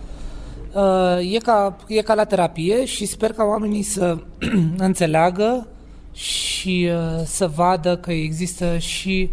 Uh, 0.74 1.34
e 1.34 1.38
ca, 1.38 1.76
e 1.88 2.02
ca 2.02 2.14
la 2.14 2.24
terapie 2.24 2.86
și 2.86 3.06
sper 3.06 3.32
ca 3.32 3.44
oamenii 3.44 3.82
să 3.82 4.18
înțeleagă 4.78 5.68
și 6.16 6.90
uh, 6.92 7.24
să 7.26 7.48
vadă 7.48 7.98
că 7.98 8.12
există 8.12 8.78
și 8.78 9.30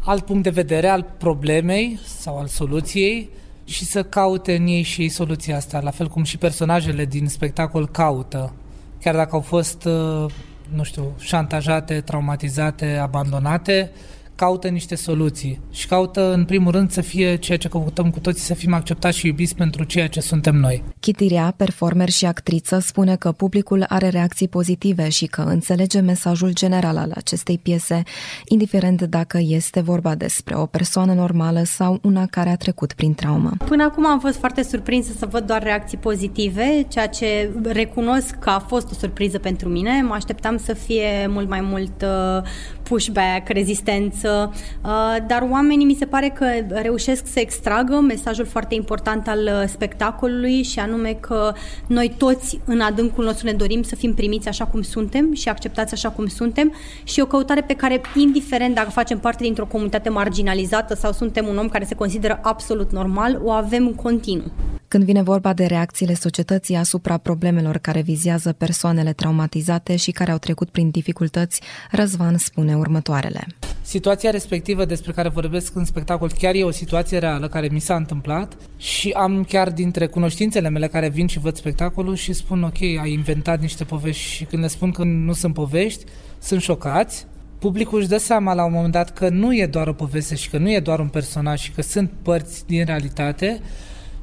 alt 0.00 0.24
punct 0.24 0.42
de 0.42 0.50
vedere 0.50 0.88
al 0.88 1.06
problemei 1.18 1.98
sau 2.18 2.38
al 2.38 2.46
soluției 2.46 3.30
și 3.64 3.84
să 3.84 4.02
caute 4.02 4.54
în 4.54 4.66
ei 4.66 4.82
și 4.82 5.00
ei 5.00 5.08
soluția 5.08 5.56
asta, 5.56 5.80
la 5.80 5.90
fel 5.90 6.08
cum 6.08 6.22
și 6.22 6.38
personajele 6.38 7.04
din 7.04 7.28
spectacol 7.28 7.88
caută, 7.88 8.52
chiar 9.00 9.14
dacă 9.14 9.34
au 9.34 9.40
fost, 9.40 9.84
uh, 9.84 10.32
nu 10.74 10.82
știu, 10.82 11.12
șantajate, 11.18 12.00
traumatizate, 12.00 12.96
abandonate, 12.96 13.90
caută 14.36 14.68
niște 14.68 14.94
soluții 14.94 15.60
și 15.70 15.86
caută 15.86 16.32
în 16.32 16.44
primul 16.44 16.72
rând 16.72 16.90
să 16.90 17.00
fie 17.00 17.36
ceea 17.36 17.58
ce 17.58 17.68
căutăm 17.68 18.10
cu 18.10 18.18
toții, 18.18 18.42
să 18.42 18.54
fim 18.54 18.74
acceptați 18.74 19.18
și 19.18 19.26
iubiți 19.26 19.54
pentru 19.54 19.84
ceea 19.84 20.08
ce 20.08 20.20
suntem 20.20 20.54
noi. 20.54 20.82
Chitirea, 21.00 21.54
performer 21.56 22.08
și 22.08 22.26
actriță, 22.26 22.78
spune 22.78 23.16
că 23.16 23.32
publicul 23.32 23.84
are 23.88 24.08
reacții 24.08 24.48
pozitive 24.48 25.08
și 25.08 25.26
că 25.26 25.40
înțelege 25.40 26.00
mesajul 26.00 26.52
general 26.52 26.96
al 26.96 27.12
acestei 27.14 27.58
piese, 27.58 28.02
indiferent 28.44 29.02
dacă 29.02 29.38
este 29.40 29.80
vorba 29.80 30.14
despre 30.14 30.56
o 30.56 30.66
persoană 30.66 31.12
normală 31.12 31.62
sau 31.64 31.98
una 32.02 32.26
care 32.26 32.48
a 32.48 32.56
trecut 32.56 32.92
prin 32.92 33.14
traumă. 33.14 33.50
Până 33.64 33.84
acum 33.84 34.06
am 34.06 34.20
fost 34.20 34.38
foarte 34.38 34.62
surprinsă 34.62 35.12
să 35.18 35.26
văd 35.26 35.46
doar 35.46 35.62
reacții 35.62 35.98
pozitive, 35.98 36.84
ceea 36.88 37.08
ce 37.08 37.50
recunosc 37.62 38.34
că 38.38 38.50
a 38.50 38.58
fost 38.58 38.90
o 38.90 38.94
surpriză 38.94 39.38
pentru 39.38 39.68
mine. 39.68 40.02
Mă 40.02 40.14
așteptam 40.14 40.56
să 40.56 40.74
fie 40.74 41.26
mult 41.28 41.48
mai 41.48 41.60
mult 41.60 42.02
uh, 42.02 42.42
pushback, 42.82 43.48
rezistență, 43.48 44.25
uh, 44.26 45.16
dar 45.26 45.48
oamenii 45.50 45.86
mi 45.86 45.94
se 45.94 46.04
pare 46.04 46.28
că 46.28 46.46
reușesc 46.68 47.26
să 47.26 47.40
extragă 47.40 48.00
mesajul 48.00 48.46
foarte 48.46 48.74
important 48.74 49.28
al 49.28 49.38
uh, 49.38 49.68
spectacolului 49.68 50.62
și 50.62 50.78
anume 50.78 51.16
că 51.20 51.52
noi 51.86 52.14
toți 52.18 52.60
în 52.64 52.80
adâncul 52.80 53.24
nostru 53.24 53.46
ne 53.46 53.52
dorim 53.52 53.82
să 53.82 53.94
fim 53.94 54.14
primiți 54.14 54.48
așa 54.48 54.64
cum 54.64 54.82
suntem 54.82 55.34
și 55.34 55.48
acceptați 55.48 55.94
așa 55.94 56.08
cum 56.08 56.26
suntem 56.26 56.72
și 57.04 57.20
o 57.20 57.26
căutare 57.26 57.60
pe 57.60 57.74
care, 57.74 58.00
indiferent 58.14 58.74
dacă 58.74 58.90
facem 58.90 59.18
parte 59.18 59.42
dintr-o 59.42 59.66
comunitate 59.66 60.08
marginalizată 60.08 60.94
sau 60.94 61.12
suntem 61.12 61.46
un 61.46 61.58
om 61.58 61.68
care 61.68 61.84
se 61.84 61.94
consideră 61.94 62.38
absolut 62.42 62.92
normal, 62.92 63.40
o 63.42 63.50
avem 63.50 63.86
în 63.86 63.94
continuu. 63.94 64.52
Când 64.96 65.08
vine 65.08 65.22
vorba 65.22 65.52
de 65.52 65.66
reacțiile 65.66 66.14
societății 66.14 66.74
asupra 66.74 67.16
problemelor 67.16 67.78
care 67.78 68.00
vizează 68.00 68.52
persoanele 68.52 69.12
traumatizate 69.12 69.96
și 69.96 70.10
care 70.10 70.30
au 70.30 70.38
trecut 70.38 70.68
prin 70.68 70.90
dificultăți, 70.90 71.60
Răzvan 71.90 72.36
spune 72.36 72.76
următoarele. 72.76 73.46
Situația 73.82 74.30
respectivă 74.30 74.84
despre 74.84 75.12
care 75.12 75.28
vorbesc 75.28 75.74
în 75.74 75.84
spectacol 75.84 76.30
chiar 76.38 76.54
e 76.54 76.62
o 76.62 76.70
situație 76.70 77.18
reală 77.18 77.48
care 77.48 77.68
mi 77.72 77.80
s-a 77.80 77.94
întâmplat 77.94 78.56
și 78.76 79.10
am 79.10 79.44
chiar 79.48 79.70
dintre 79.70 80.06
cunoștințele 80.06 80.68
mele 80.68 80.86
care 80.86 81.08
vin 81.08 81.26
și 81.26 81.38
văd 81.38 81.56
spectacolul 81.56 82.14
și 82.14 82.32
spun 82.32 82.62
ok, 82.62 82.82
ai 82.82 83.12
inventat 83.12 83.60
niște 83.60 83.84
povești 83.84 84.22
și 84.22 84.44
când 84.44 84.62
le 84.62 84.68
spun 84.68 84.90
că 84.90 85.04
nu 85.04 85.32
sunt 85.32 85.54
povești, 85.54 86.04
sunt 86.38 86.60
șocați. 86.60 87.26
Publicul 87.58 87.98
își 87.98 88.08
dă 88.08 88.16
seama 88.18 88.54
la 88.54 88.64
un 88.64 88.72
moment 88.72 88.92
dat 88.92 89.12
că 89.12 89.28
nu 89.28 89.56
e 89.56 89.66
doar 89.66 89.88
o 89.88 89.92
poveste 89.92 90.34
și 90.34 90.50
că 90.50 90.58
nu 90.58 90.72
e 90.72 90.80
doar 90.80 90.98
un 90.98 91.08
personaj 91.08 91.60
și 91.60 91.70
că 91.70 91.82
sunt 91.82 92.12
părți 92.22 92.66
din 92.66 92.84
realitate 92.84 93.60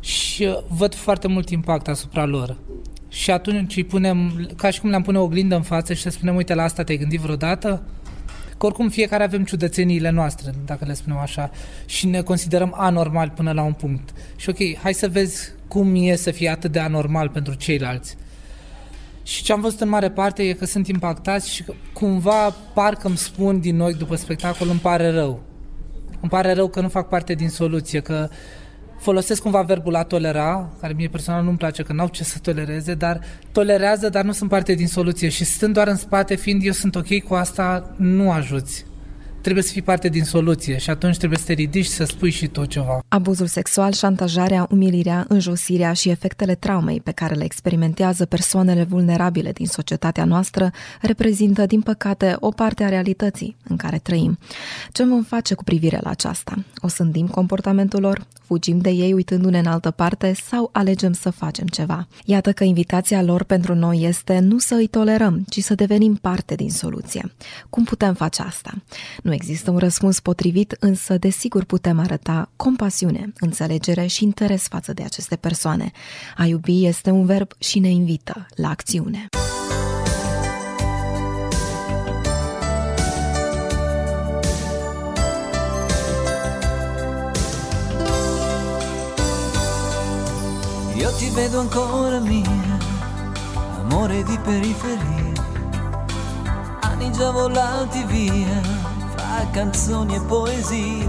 și 0.03 0.43
uh, 0.43 0.57
văd 0.67 0.95
foarte 0.95 1.27
mult 1.27 1.49
impact 1.49 1.87
asupra 1.87 2.25
lor. 2.25 2.57
Și 3.07 3.31
atunci 3.31 3.75
îi 3.75 3.83
punem, 3.83 4.47
ca 4.55 4.69
și 4.69 4.79
cum 4.79 4.89
le-am 4.89 5.01
pune 5.01 5.17
o 5.17 5.23
oglindă 5.23 5.55
în 5.55 5.61
față 5.61 5.93
și 5.93 6.03
le 6.05 6.11
spunem, 6.11 6.35
uite, 6.35 6.53
la 6.53 6.63
asta 6.63 6.83
te-ai 6.83 6.97
gândit 6.97 7.19
vreodată? 7.19 7.83
Că 8.57 8.65
oricum 8.65 8.89
fiecare 8.89 9.23
avem 9.23 9.43
ciudățeniile 9.43 10.09
noastre, 10.09 10.51
dacă 10.65 10.85
le 10.85 10.93
spunem 10.93 11.17
așa, 11.17 11.51
și 11.85 12.07
ne 12.07 12.21
considerăm 12.21 12.73
anormal 12.77 13.29
până 13.29 13.51
la 13.51 13.61
un 13.61 13.73
punct. 13.73 14.09
Și 14.35 14.49
ok, 14.49 14.77
hai 14.81 14.93
să 14.93 15.07
vezi 15.07 15.51
cum 15.67 15.95
e 15.95 16.15
să 16.15 16.31
fie 16.31 16.49
atât 16.49 16.71
de 16.71 16.79
anormal 16.79 17.29
pentru 17.29 17.53
ceilalți. 17.53 18.15
Și 19.23 19.43
ce 19.43 19.53
am 19.53 19.61
văzut 19.61 19.81
în 19.81 19.89
mare 19.89 20.09
parte 20.09 20.43
e 20.43 20.53
că 20.53 20.65
sunt 20.65 20.87
impactați 20.87 21.53
și 21.53 21.63
că 21.63 21.73
cumva 21.93 22.49
parcă 22.73 23.07
îmi 23.07 23.17
spun 23.17 23.59
din 23.59 23.75
noi 23.75 23.93
după 23.93 24.15
spectacol, 24.15 24.69
îmi 24.69 24.79
pare 24.79 25.09
rău. 25.09 25.43
Îmi 26.21 26.31
pare 26.31 26.53
rău 26.53 26.67
că 26.67 26.81
nu 26.81 26.89
fac 26.89 27.07
parte 27.07 27.33
din 27.33 27.49
soluție, 27.49 27.99
că 27.99 28.29
uh, 28.29 28.35
folosesc 29.03 29.41
cumva 29.41 29.61
verbul 29.61 29.95
a 29.95 30.03
tolera, 30.03 30.69
care 30.79 30.93
mie 30.93 31.07
personal 31.07 31.43
nu-mi 31.43 31.57
place, 31.57 31.83
că 31.83 31.93
n-au 31.93 32.07
ce 32.07 32.23
să 32.23 32.37
tolereze, 32.41 32.93
dar 32.93 33.19
tolerează, 33.51 34.09
dar 34.09 34.23
nu 34.23 34.31
sunt 34.31 34.49
parte 34.49 34.73
din 34.73 34.87
soluție 34.87 35.29
și 35.29 35.43
stând 35.43 35.73
doar 35.73 35.87
în 35.87 35.95
spate, 35.95 36.35
fiind 36.35 36.65
eu 36.65 36.71
sunt 36.71 36.95
ok 36.95 37.23
cu 37.23 37.33
asta, 37.33 37.93
nu 37.97 38.31
ajuți 38.31 38.85
trebuie 39.43 39.63
să 39.63 39.71
fii 39.71 39.81
parte 39.81 40.09
din 40.09 40.23
soluție 40.23 40.77
și 40.77 40.89
atunci 40.89 41.17
trebuie 41.17 41.39
să 41.39 41.45
te 41.45 41.53
ridici 41.53 41.85
și 41.85 41.91
să 41.91 42.03
spui 42.03 42.29
și 42.29 42.47
tu 42.47 42.65
ceva. 42.65 42.99
Abuzul 43.07 43.47
sexual, 43.47 43.91
șantajarea, 43.91 44.67
umilirea, 44.69 45.25
înjosirea 45.27 45.93
și 45.93 46.09
efectele 46.09 46.55
traumei 46.55 47.01
pe 47.01 47.11
care 47.11 47.33
le 47.33 47.43
experimentează 47.43 48.25
persoanele 48.25 48.83
vulnerabile 48.83 49.51
din 49.51 49.65
societatea 49.65 50.25
noastră 50.25 50.71
reprezintă, 51.01 51.65
din 51.65 51.81
păcate, 51.81 52.35
o 52.39 52.49
parte 52.49 52.83
a 52.83 52.89
realității 52.89 53.55
în 53.67 53.75
care 53.75 53.97
trăim. 53.97 54.37
Ce 54.91 55.03
vom 55.05 55.23
face 55.23 55.53
cu 55.53 55.63
privire 55.63 55.99
la 56.01 56.09
aceasta? 56.09 56.63
O 56.81 56.87
sândim 56.87 57.27
comportamentul 57.27 58.01
lor? 58.01 58.27
Fugim 58.45 58.77
de 58.77 58.89
ei 58.89 59.13
uitându-ne 59.13 59.59
în 59.59 59.65
altă 59.65 59.91
parte 59.91 60.33
sau 60.33 60.69
alegem 60.73 61.13
să 61.13 61.29
facem 61.29 61.65
ceva? 61.65 62.07
Iată 62.25 62.51
că 62.51 62.63
invitația 62.63 63.21
lor 63.21 63.43
pentru 63.43 63.75
noi 63.75 64.03
este 64.03 64.39
nu 64.39 64.57
să 64.57 64.75
îi 64.75 64.87
tolerăm, 64.87 65.45
ci 65.49 65.59
să 65.59 65.75
devenim 65.75 66.15
parte 66.15 66.55
din 66.55 66.69
soluție. 66.69 67.33
Cum 67.69 67.83
putem 67.83 68.13
face 68.13 68.41
asta? 68.41 68.73
Nu 69.23 69.32
nu 69.33 69.39
există 69.39 69.71
un 69.71 69.77
răspuns 69.77 70.19
potrivit, 70.19 70.75
însă 70.79 71.17
desigur 71.17 71.63
putem 71.63 71.99
arăta 71.99 72.49
compasiune, 72.55 73.33
înțelegere 73.39 74.05
și 74.05 74.23
interes 74.23 74.67
față 74.67 74.93
de 74.93 75.03
aceste 75.03 75.35
persoane. 75.35 75.91
A 76.37 76.45
iubi 76.45 76.85
este 76.85 77.09
un 77.09 77.25
verb 77.25 77.51
și 77.57 77.79
ne 77.79 77.89
invită 77.89 78.47
la 78.55 78.69
acțiune. 78.69 79.25
Io 90.97 91.09
ti 91.17 91.29
vedo 91.33 91.59
ancora 91.59 92.19
mia, 92.19 92.79
amore 93.79 94.23
di 94.23 94.37
periferia, 94.43 95.33
anni 96.81 97.11
già 97.17 97.31
volati 97.31 98.03
via 98.11 98.92
canzoni 99.51 100.15
e 100.15 100.21
poesie, 100.21 101.07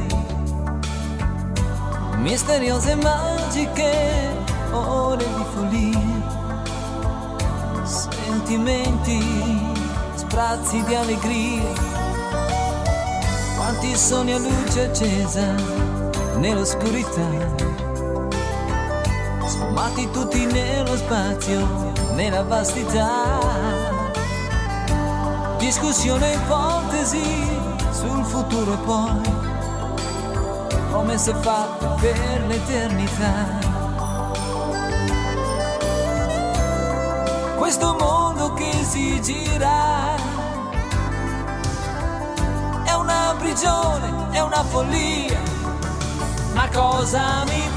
misteriose 2.19 2.95
magiche, 2.97 4.31
ore 4.73 5.25
di 5.25 5.45
follia, 5.53 6.23
sentimenti, 7.85 9.21
sprazzi 10.15 10.83
di 10.85 10.95
allegria, 10.95 11.73
quanti 13.57 13.97
sogni 13.97 14.33
a 14.33 14.39
luce 14.39 14.85
accesa 14.85 15.55
nell'oscurità, 16.39 17.29
sfumati 19.47 20.11
tutti 20.11 20.45
nello 20.47 20.97
spazio, 20.97 21.93
nella 22.15 22.43
vastità. 22.43 23.73
Discussione 25.59 26.33
e 26.33 26.35
ipotesi 26.35 27.64
sul 27.95 28.25
futuro 28.25 28.77
poi 28.79 29.21
promesse 30.91 31.33
fatte 31.35 31.87
per 32.01 32.47
l'eternità. 32.47 33.63
Questo 37.57 37.97
mondo 37.99 38.53
che 38.55 38.73
si 38.83 39.21
gira 39.23 40.17
è 42.85 42.93
una 42.93 43.35
prigione, 43.39 44.31
è 44.33 44.41
una 44.41 44.63
follia, 44.65 45.41
ma 46.53 46.69
cosa 46.69 47.45
mi 47.45 47.74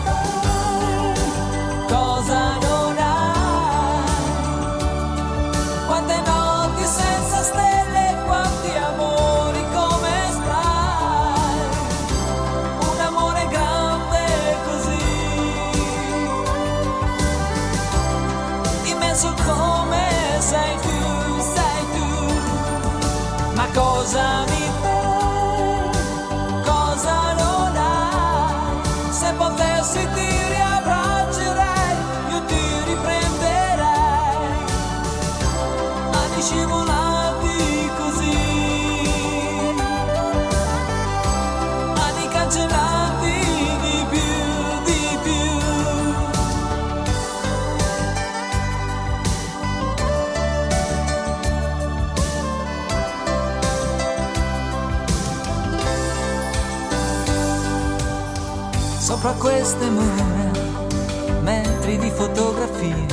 queste 59.67 59.89
mura, 59.89 60.51
metri 61.41 61.97
di 61.97 62.09
fotografie, 62.09 63.05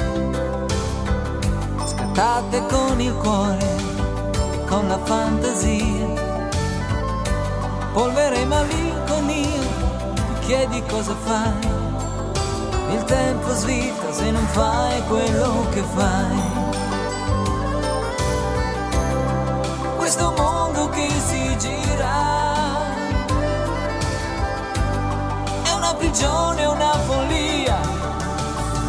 scattate 1.85 2.65
con 2.67 3.01
il 3.01 3.13
cuore 3.15 3.77
e 4.53 4.65
con 4.65 4.87
la 4.87 5.01
fantasia. 5.03 6.07
Polvere 7.93 8.41
e 8.41 8.45
malinconia, 8.45 9.67
ti 10.15 10.47
chiedi 10.47 10.81
cosa 10.87 11.17
fai, 11.25 11.69
il 12.95 13.03
tempo 13.03 13.53
svita 13.53 14.13
se 14.13 14.31
non 14.31 14.47
fai 14.47 15.03
quello 15.09 15.67
che 15.73 15.83
fai. 15.83 16.41
Questo 19.97 20.33
mondo 20.37 20.89
che 20.91 21.09
si 21.27 21.57
gira 21.59 22.44
prigione 26.05 26.61
è 26.61 26.67
una 26.67 26.93
follia, 27.07 27.81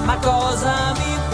ma 0.03 0.17
cosa 0.17 0.91
mi 0.97 1.24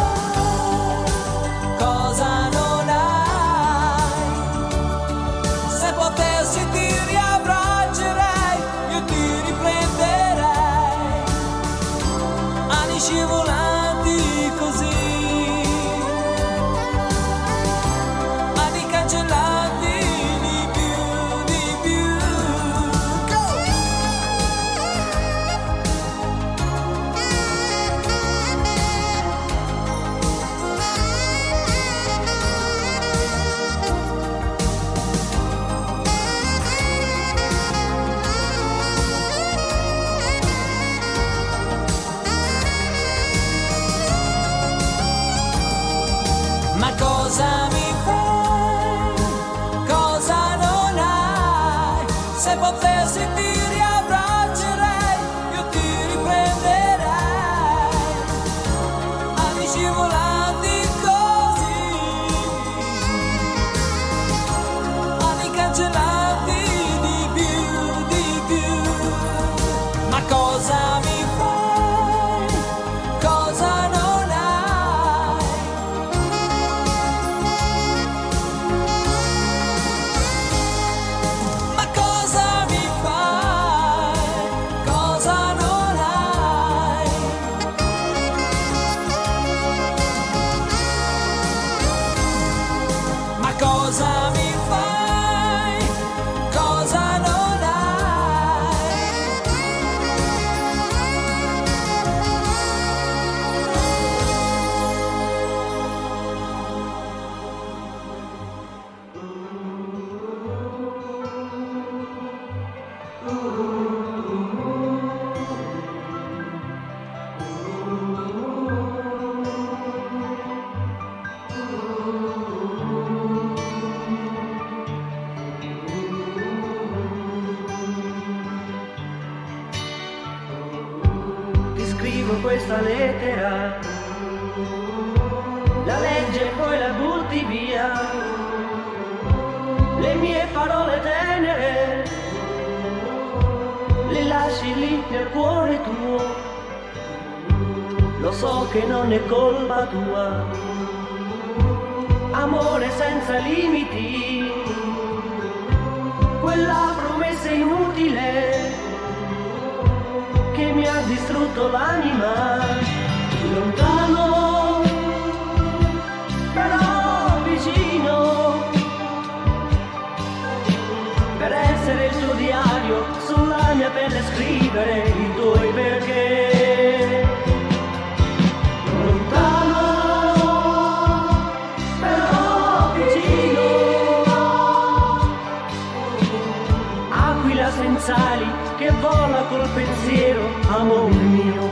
vola 189.01 189.43
col 189.49 189.67
pensiero, 189.73 190.43
amore 190.69 191.15
mio. 191.15 191.70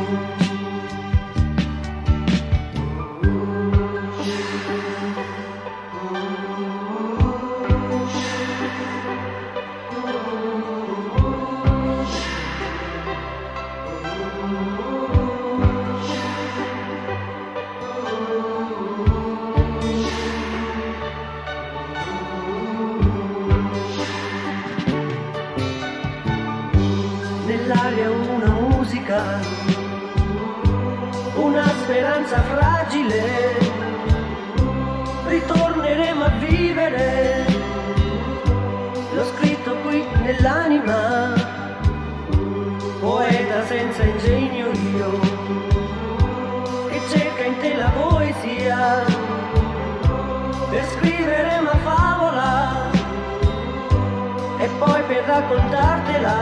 raccontartela. 55.50 56.38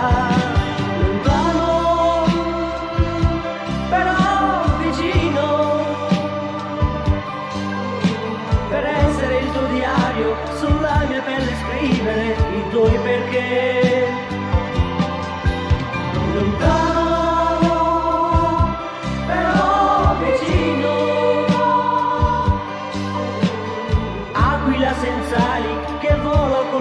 lontano, 1.00 2.26
però 3.90 4.66
vicino, 4.80 5.86
per 8.70 8.86
essere 8.86 9.38
il 9.40 9.52
tuo 9.52 9.68
diario, 9.68 10.36
sulla 10.60 11.06
mia 11.08 11.22
pelle 11.22 11.56
scrivere 11.56 12.36
i 12.58 12.70
tuoi 12.70 12.98
perché. 13.00 14.08
Lontano. 16.34 16.88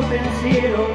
pensiero 0.09 0.95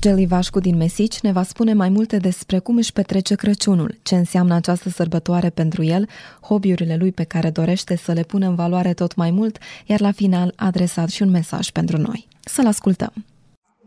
Georgel 0.00 0.24
Ivașcu 0.24 0.60
din 0.60 0.76
Mesici 0.76 1.20
ne 1.20 1.32
va 1.32 1.42
spune 1.42 1.74
mai 1.74 1.88
multe 1.88 2.16
despre 2.16 2.58
cum 2.58 2.76
își 2.76 2.92
petrece 2.92 3.34
Crăciunul, 3.34 3.98
ce 4.02 4.16
înseamnă 4.16 4.54
această 4.54 4.88
sărbătoare 4.88 5.50
pentru 5.50 5.82
el, 5.82 6.08
hobby-urile 6.40 6.96
lui 6.96 7.12
pe 7.12 7.24
care 7.24 7.50
dorește 7.50 7.96
să 7.96 8.12
le 8.12 8.22
pună 8.22 8.46
în 8.46 8.54
valoare 8.54 8.92
tot 8.92 9.14
mai 9.14 9.30
mult, 9.30 9.58
iar 9.86 10.00
la 10.00 10.12
final 10.12 10.52
a 10.56 10.66
adresat 10.66 11.08
și 11.08 11.22
un 11.22 11.30
mesaj 11.30 11.70
pentru 11.70 11.96
noi. 11.96 12.28
Să-l 12.40 12.66
ascultăm! 12.66 13.12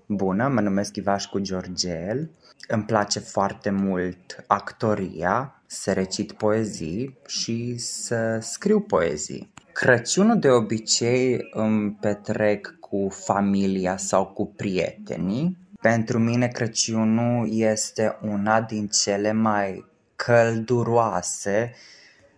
Bună, 0.08 0.48
mă 0.48 0.62
numesc 0.62 0.96
Ivașcu 0.96 1.40
Georgel, 1.40 2.30
îmi 2.68 2.84
place 2.84 3.20
foarte 3.20 3.70
mult 3.70 4.44
actoria, 4.48 5.62
să 5.68 5.92
recit 5.92 6.32
poezii 6.32 7.18
și 7.28 7.78
să 7.78 8.38
scriu 8.42 8.80
poezii. 8.80 9.54
Crăciunul 9.72 10.40
de 10.40 10.50
obicei 10.50 11.38
îmi 11.54 11.92
petrec 11.92 12.76
cu 12.80 13.08
familia 13.10 13.98
sau 13.98 14.26
cu 14.26 14.46
prietenii. 14.56 15.62
Pentru 15.84 16.20
mine 16.20 16.48
Crăciunul 16.48 17.48
este 17.52 18.18
una 18.22 18.62
din 18.62 18.88
cele 18.88 19.32
mai 19.32 19.86
călduroase 20.16 21.74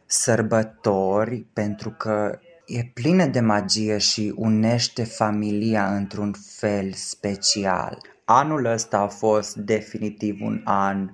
sărbători 0.06 1.46
pentru 1.54 1.90
că 1.90 2.40
e 2.66 2.84
plină 2.94 3.26
de 3.26 3.40
magie 3.40 3.98
și 3.98 4.34
unește 4.36 5.04
familia 5.04 5.96
într-un 5.96 6.34
fel 6.48 6.92
special. 6.94 7.98
Anul 8.24 8.66
ăsta 8.66 8.98
a 8.98 9.08
fost 9.08 9.56
definitiv 9.56 10.42
un 10.42 10.62
an 10.64 11.10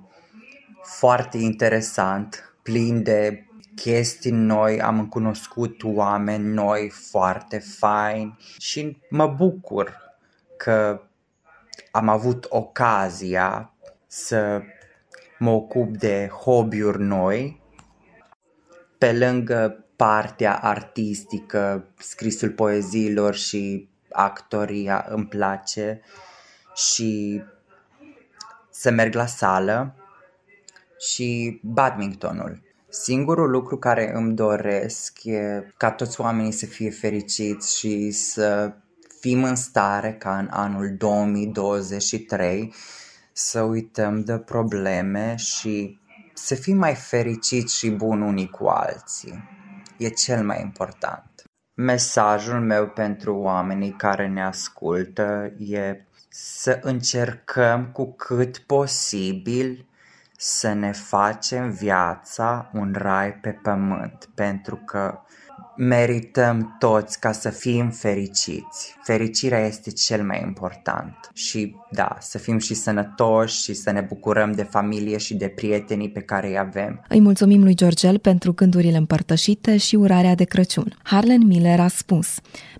foarte 0.82 1.38
interesant, 1.38 2.54
plin 2.62 3.02
de 3.02 3.46
chestii 3.74 4.30
noi, 4.30 4.80
am 4.80 5.06
cunoscut 5.06 5.82
oameni 5.82 6.44
noi 6.44 6.88
foarte 6.88 7.58
faini 7.58 8.38
și 8.58 8.96
mă 9.10 9.26
bucur 9.26 9.96
că 10.56 11.00
am 11.92 12.08
avut 12.08 12.46
ocazia 12.48 13.72
să 14.06 14.62
mă 15.38 15.50
ocup 15.50 15.96
de 15.96 16.30
hobby-uri 16.44 17.02
noi. 17.02 17.62
Pe 18.98 19.12
lângă 19.12 19.84
partea 19.96 20.58
artistică, 20.58 21.84
scrisul 21.98 22.50
poeziilor 22.50 23.34
și 23.34 23.88
actoria 24.10 25.06
îmi 25.08 25.26
place 25.26 26.00
și 26.74 27.42
să 28.70 28.90
merg 28.90 29.14
la 29.14 29.26
sală 29.26 29.94
și 30.98 31.60
badmintonul. 31.62 32.62
Singurul 32.88 33.50
lucru 33.50 33.78
care 33.78 34.12
îmi 34.14 34.34
doresc 34.34 35.24
e 35.24 35.72
ca 35.76 35.90
toți 35.90 36.20
oamenii 36.20 36.52
să 36.52 36.66
fie 36.66 36.90
fericiți 36.90 37.78
și 37.78 38.10
să 38.10 38.72
fim 39.22 39.44
în 39.44 39.54
stare 39.54 40.12
ca 40.12 40.38
în 40.38 40.48
anul 40.50 40.94
2023 40.98 42.74
să 43.32 43.60
uităm 43.60 44.24
de 44.24 44.38
probleme 44.38 45.36
și 45.36 46.00
să 46.34 46.54
fim 46.54 46.76
mai 46.76 46.94
fericiți 46.94 47.76
și 47.76 47.90
buni 47.90 48.22
unii 48.22 48.48
cu 48.48 48.66
alții. 48.66 49.48
E 49.98 50.08
cel 50.08 50.44
mai 50.44 50.60
important. 50.60 51.42
Mesajul 51.74 52.60
meu 52.60 52.88
pentru 52.88 53.36
oamenii 53.36 53.92
care 53.92 54.28
ne 54.28 54.44
ascultă 54.44 55.52
e 55.58 56.04
să 56.28 56.78
încercăm 56.82 57.86
cu 57.92 58.12
cât 58.12 58.58
posibil 58.58 59.86
să 60.36 60.72
ne 60.72 60.92
facem 60.92 61.70
viața 61.70 62.70
un 62.72 62.94
rai 62.96 63.32
pe 63.32 63.50
pământ, 63.50 64.28
pentru 64.34 64.76
că 64.76 65.20
merităm 65.84 66.76
toți 66.78 67.20
ca 67.20 67.32
să 67.32 67.50
fim 67.50 67.90
fericiți. 67.90 68.96
Fericirea 69.02 69.66
este 69.66 69.90
cel 69.90 70.24
mai 70.24 70.42
important 70.46 71.30
și 71.32 71.74
da, 71.90 72.16
să 72.20 72.38
fim 72.38 72.58
și 72.58 72.74
sănătoși 72.74 73.62
și 73.62 73.74
să 73.74 73.90
ne 73.90 74.00
bucurăm 74.00 74.52
de 74.52 74.62
familie 74.62 75.18
și 75.18 75.34
de 75.34 75.48
prietenii 75.48 76.10
pe 76.10 76.20
care 76.20 76.48
îi 76.48 76.58
avem. 76.58 77.04
Îi 77.08 77.20
mulțumim 77.20 77.62
lui 77.62 77.74
Georgel 77.74 78.18
pentru 78.18 78.52
gândurile 78.52 78.96
împărtășite 78.96 79.76
și 79.76 79.96
urarea 79.96 80.34
de 80.34 80.44
Crăciun. 80.44 80.98
Harlan 81.02 81.46
Miller 81.46 81.80
a 81.80 81.88
spus 81.88 82.28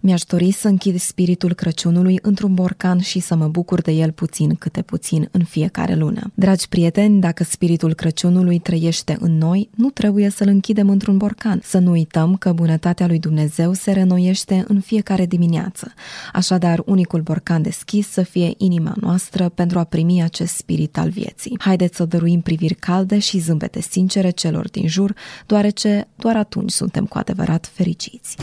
Mi-aș 0.01 0.23
dori 0.23 0.51
să 0.51 0.69
închid 0.69 0.99
spiritul 0.99 1.55
Crăciunului 1.55 2.19
într-un 2.23 2.55
borcan 2.55 2.99
și 2.99 3.21
să 3.21 3.35
mă 3.35 3.49
bucur 3.49 3.81
de 3.81 3.93
el 3.93 4.13
puțin 4.13 4.55
câte 4.55 4.83
puțin 4.83 5.29
în 5.31 5.45
fiecare 5.45 5.95
lună. 5.95 6.31
Dragi 6.35 6.69
prieteni, 6.69 7.21
dacă 7.21 7.45
spiritul 7.45 7.95
Crăciunului 7.95 8.59
trăiește 8.59 9.17
în 9.21 9.39
noi, 9.39 9.69
nu 9.75 9.91
trebuie 9.91 10.29
să-l 10.29 10.49
închidem 10.49 10.89
într-un 10.89 11.17
borcan. 11.17 11.61
Să 11.63 11.79
nu 11.79 11.91
uităm 11.91 12.37
că 12.37 12.53
bunătatea 12.53 12.92
lui 13.01 13.19
Dumnezeu 13.19 13.73
se 13.73 13.93
renoiește 13.93 14.65
în 14.69 14.81
fiecare 14.81 15.27
dimineață. 15.27 15.93
Așadar, 16.33 16.83
unicul 16.85 17.21
borcan 17.21 17.63
deschis 17.63 18.09
să 18.09 18.23
fie 18.23 18.55
inima 18.57 18.95
noastră 19.01 19.49
pentru 19.49 19.79
a 19.79 19.85
primi 19.85 20.23
acest 20.23 20.55
spirit 20.55 20.99
al 20.99 21.11
vieții. 21.11 21.59
Haideți 21.61 21.97
să 21.97 22.05
dăruim 22.05 22.41
priviri 22.41 22.75
calde 22.75 23.19
și 23.19 23.39
zâmbete 23.39 23.81
sincere 23.81 24.31
celor 24.31 24.71
din 24.71 24.89
jur, 24.89 25.15
deoarece 25.47 26.09
doar 26.17 26.37
atunci 26.37 26.71
suntem 26.71 27.05
cu 27.07 27.19
adevărat 27.19 27.71
fericiți. 27.73 28.37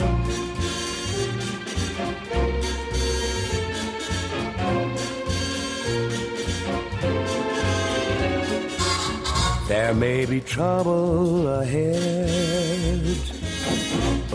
There 9.69 9.93
may 9.93 10.25
be 10.25 10.39
trouble 10.39 11.47
ahead, 11.61 13.38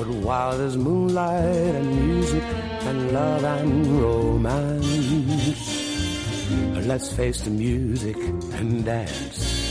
but 0.06 0.14
while 0.16 0.58
there's 0.58 0.76
moonlight 0.76 1.74
and 1.74 2.06
music 2.06 2.42
and 2.42 3.12
love 3.12 3.44
and 3.44 4.02
romance, 4.02 5.66
let's 6.86 7.12
face 7.12 7.42
the 7.42 7.50
music 7.50 8.16
and 8.58 8.84
dance. 8.84 9.62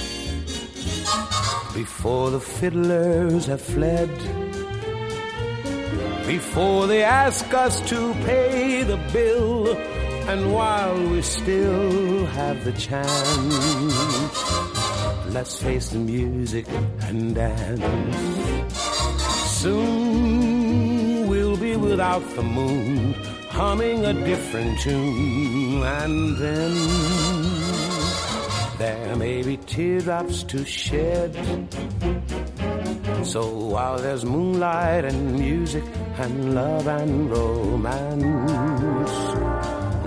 Before 1.74 2.32
the 2.32 2.40
fiddlers 2.40 3.46
have 3.46 3.62
fled, 3.62 4.10
before 6.26 6.88
they 6.88 7.04
ask 7.04 7.54
us 7.54 7.82
to 7.90 8.14
pay 8.26 8.84
the 8.84 8.98
bill, 9.12 9.76
and 10.30 10.54
while 10.54 10.96
we 11.10 11.22
still 11.22 12.26
have 12.28 12.64
the 12.64 12.72
chance, 12.74 13.56
let's 15.34 15.62
face 15.62 15.90
the 15.90 16.00
music 16.00 16.66
and 17.02 17.36
dance. 17.36 19.04
Soon 19.64 21.28
we'll 21.30 21.56
be 21.56 21.78
without 21.78 22.22
the 22.36 22.44
moon 22.44 23.14
humming 23.48 24.04
a 24.04 24.12
different 24.12 24.78
tune, 24.82 25.82
and 25.82 26.36
then 26.36 26.74
there 28.78 29.16
may 29.16 29.42
be 29.42 29.56
teardrops 29.56 30.44
to 30.44 30.66
shed. 30.66 31.34
So 33.24 33.48
while 33.48 33.98
there's 34.00 34.26
moonlight 34.26 35.06
and 35.06 35.40
music 35.40 35.86
and 36.18 36.56
love 36.56 36.86
and 36.86 37.32
romance, 37.32 39.12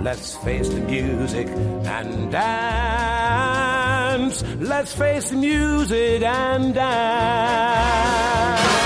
let's 0.03 0.37
face 0.37 0.69
the 0.69 0.81
music 0.81 1.47
and 1.47 2.31
dance. 2.31 4.43
Let's 4.59 4.93
face 4.93 5.31
the 5.31 5.37
music 5.37 6.21
and 6.21 6.75
dance. 6.75 8.76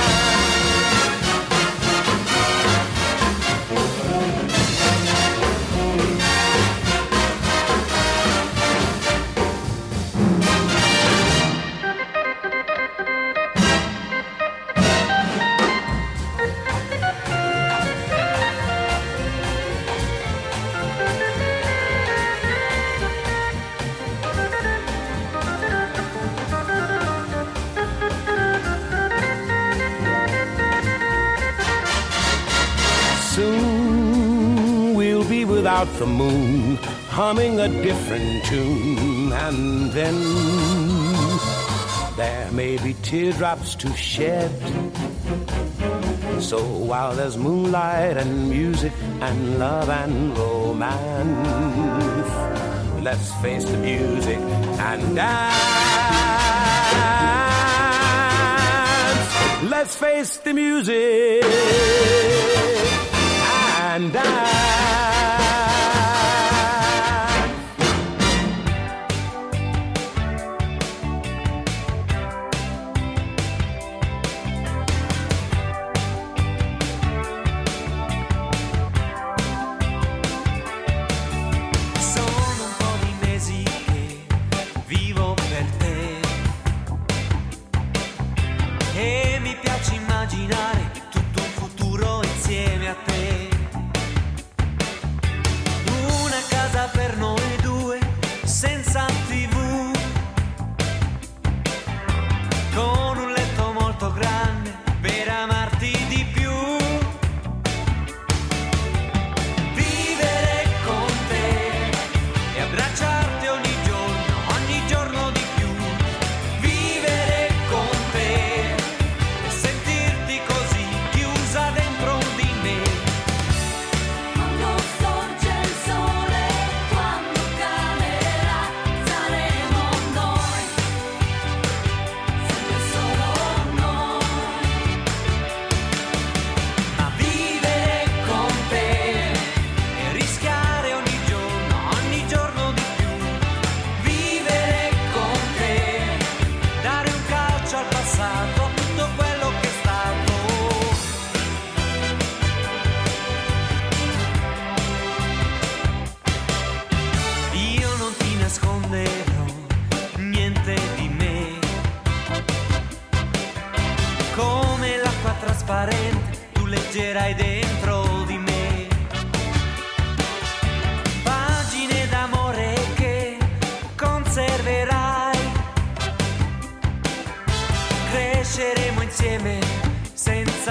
Be 35.82 35.98
the 35.98 36.06
moon, 36.06 36.76
humming 37.10 37.60
a 37.60 37.68
different 37.68 38.46
tune, 38.46 39.32
and 39.34 39.92
then 39.92 40.16
there 42.16 42.52
may 42.52 42.78
be 42.78 42.94
teardrops 43.02 43.74
to 43.74 43.92
shed. 43.96 44.52
So 46.40 46.64
while 46.64 47.16
there's 47.16 47.36
moonlight 47.36 48.18
and 48.18 48.48
music 48.50 48.94
and 49.22 49.58
love 49.58 49.90
and 49.90 50.38
romance, 50.38 52.30
let's 53.04 53.34
face 53.42 53.66
the 53.66 53.78
music 53.78 54.38
and 54.38 55.16
dance. 55.16 55.62
Let's 59.64 59.96
face 59.96 60.38
the 60.38 60.54
music 60.54 61.44
and 63.82 64.14
dance. 64.14 65.11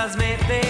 esas 0.00 0.16
mentes. 0.16 0.69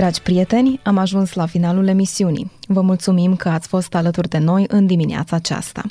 Dragi 0.00 0.22
prieteni, 0.22 0.80
am 0.82 0.96
ajuns 0.96 1.32
la 1.32 1.46
finalul 1.46 1.86
emisiunii. 1.86 2.50
Vă 2.66 2.80
mulțumim 2.80 3.36
că 3.36 3.48
ați 3.48 3.68
fost 3.68 3.94
alături 3.94 4.28
de 4.28 4.38
noi 4.38 4.64
în 4.68 4.86
dimineața 4.86 5.36
aceasta. 5.36 5.82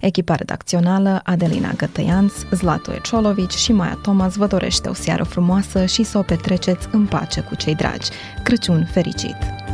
Echipa 0.00 0.34
redacțională 0.34 1.20
Adelina 1.24 1.72
Gătăianț, 1.76 2.32
Zlatu 2.50 2.92
Eciolovici 2.92 3.54
și 3.54 3.72
Maia 3.72 3.98
Thomas 4.02 4.34
vă 4.34 4.46
dorește 4.46 4.88
o 4.88 4.94
seară 4.94 5.24
frumoasă 5.24 5.86
și 5.86 6.02
să 6.02 6.18
o 6.18 6.22
petreceți 6.22 6.88
în 6.92 7.06
pace 7.06 7.40
cu 7.40 7.54
cei 7.54 7.74
dragi. 7.74 8.10
Crăciun 8.42 8.88
fericit! 8.92 9.65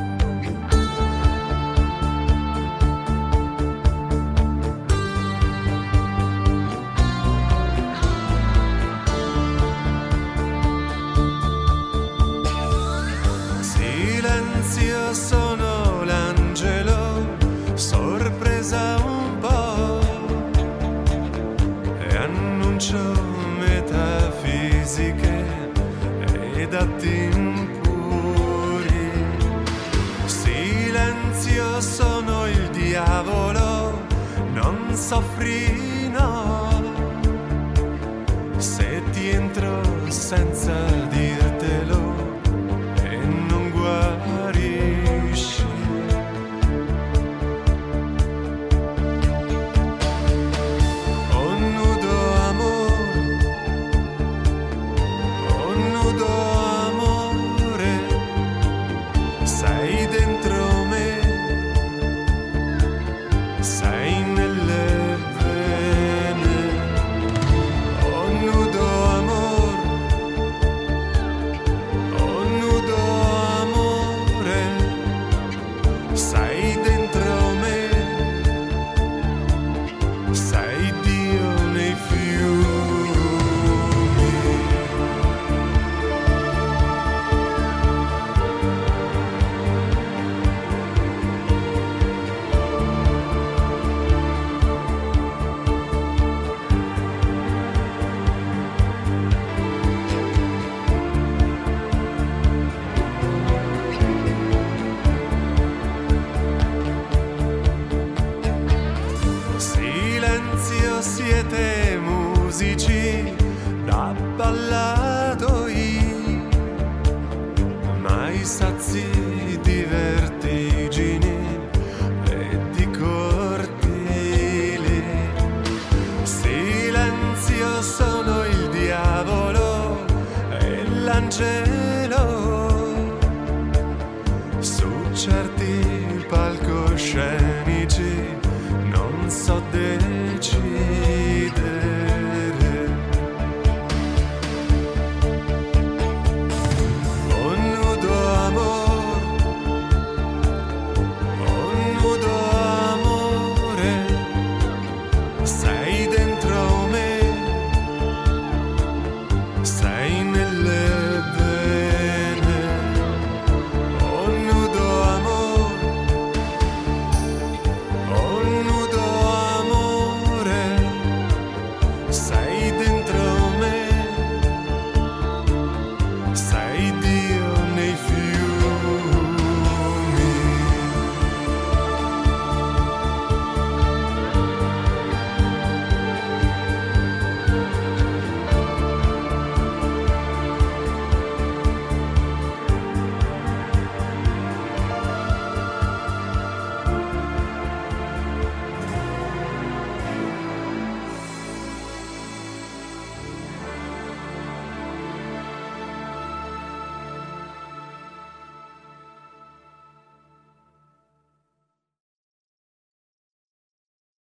sono 31.82 32.46
il 32.46 32.70
diavolo, 32.70 34.06
non 34.52 34.94
soffri 34.94 36.08
no. 36.08 36.70
Se 38.56 39.02
ti 39.10 39.28
entro 39.30 39.82
senza 40.08 40.72
dirtelo 41.08 42.40
e 43.02 43.16
non 43.48 43.70
guardo. 43.70 44.31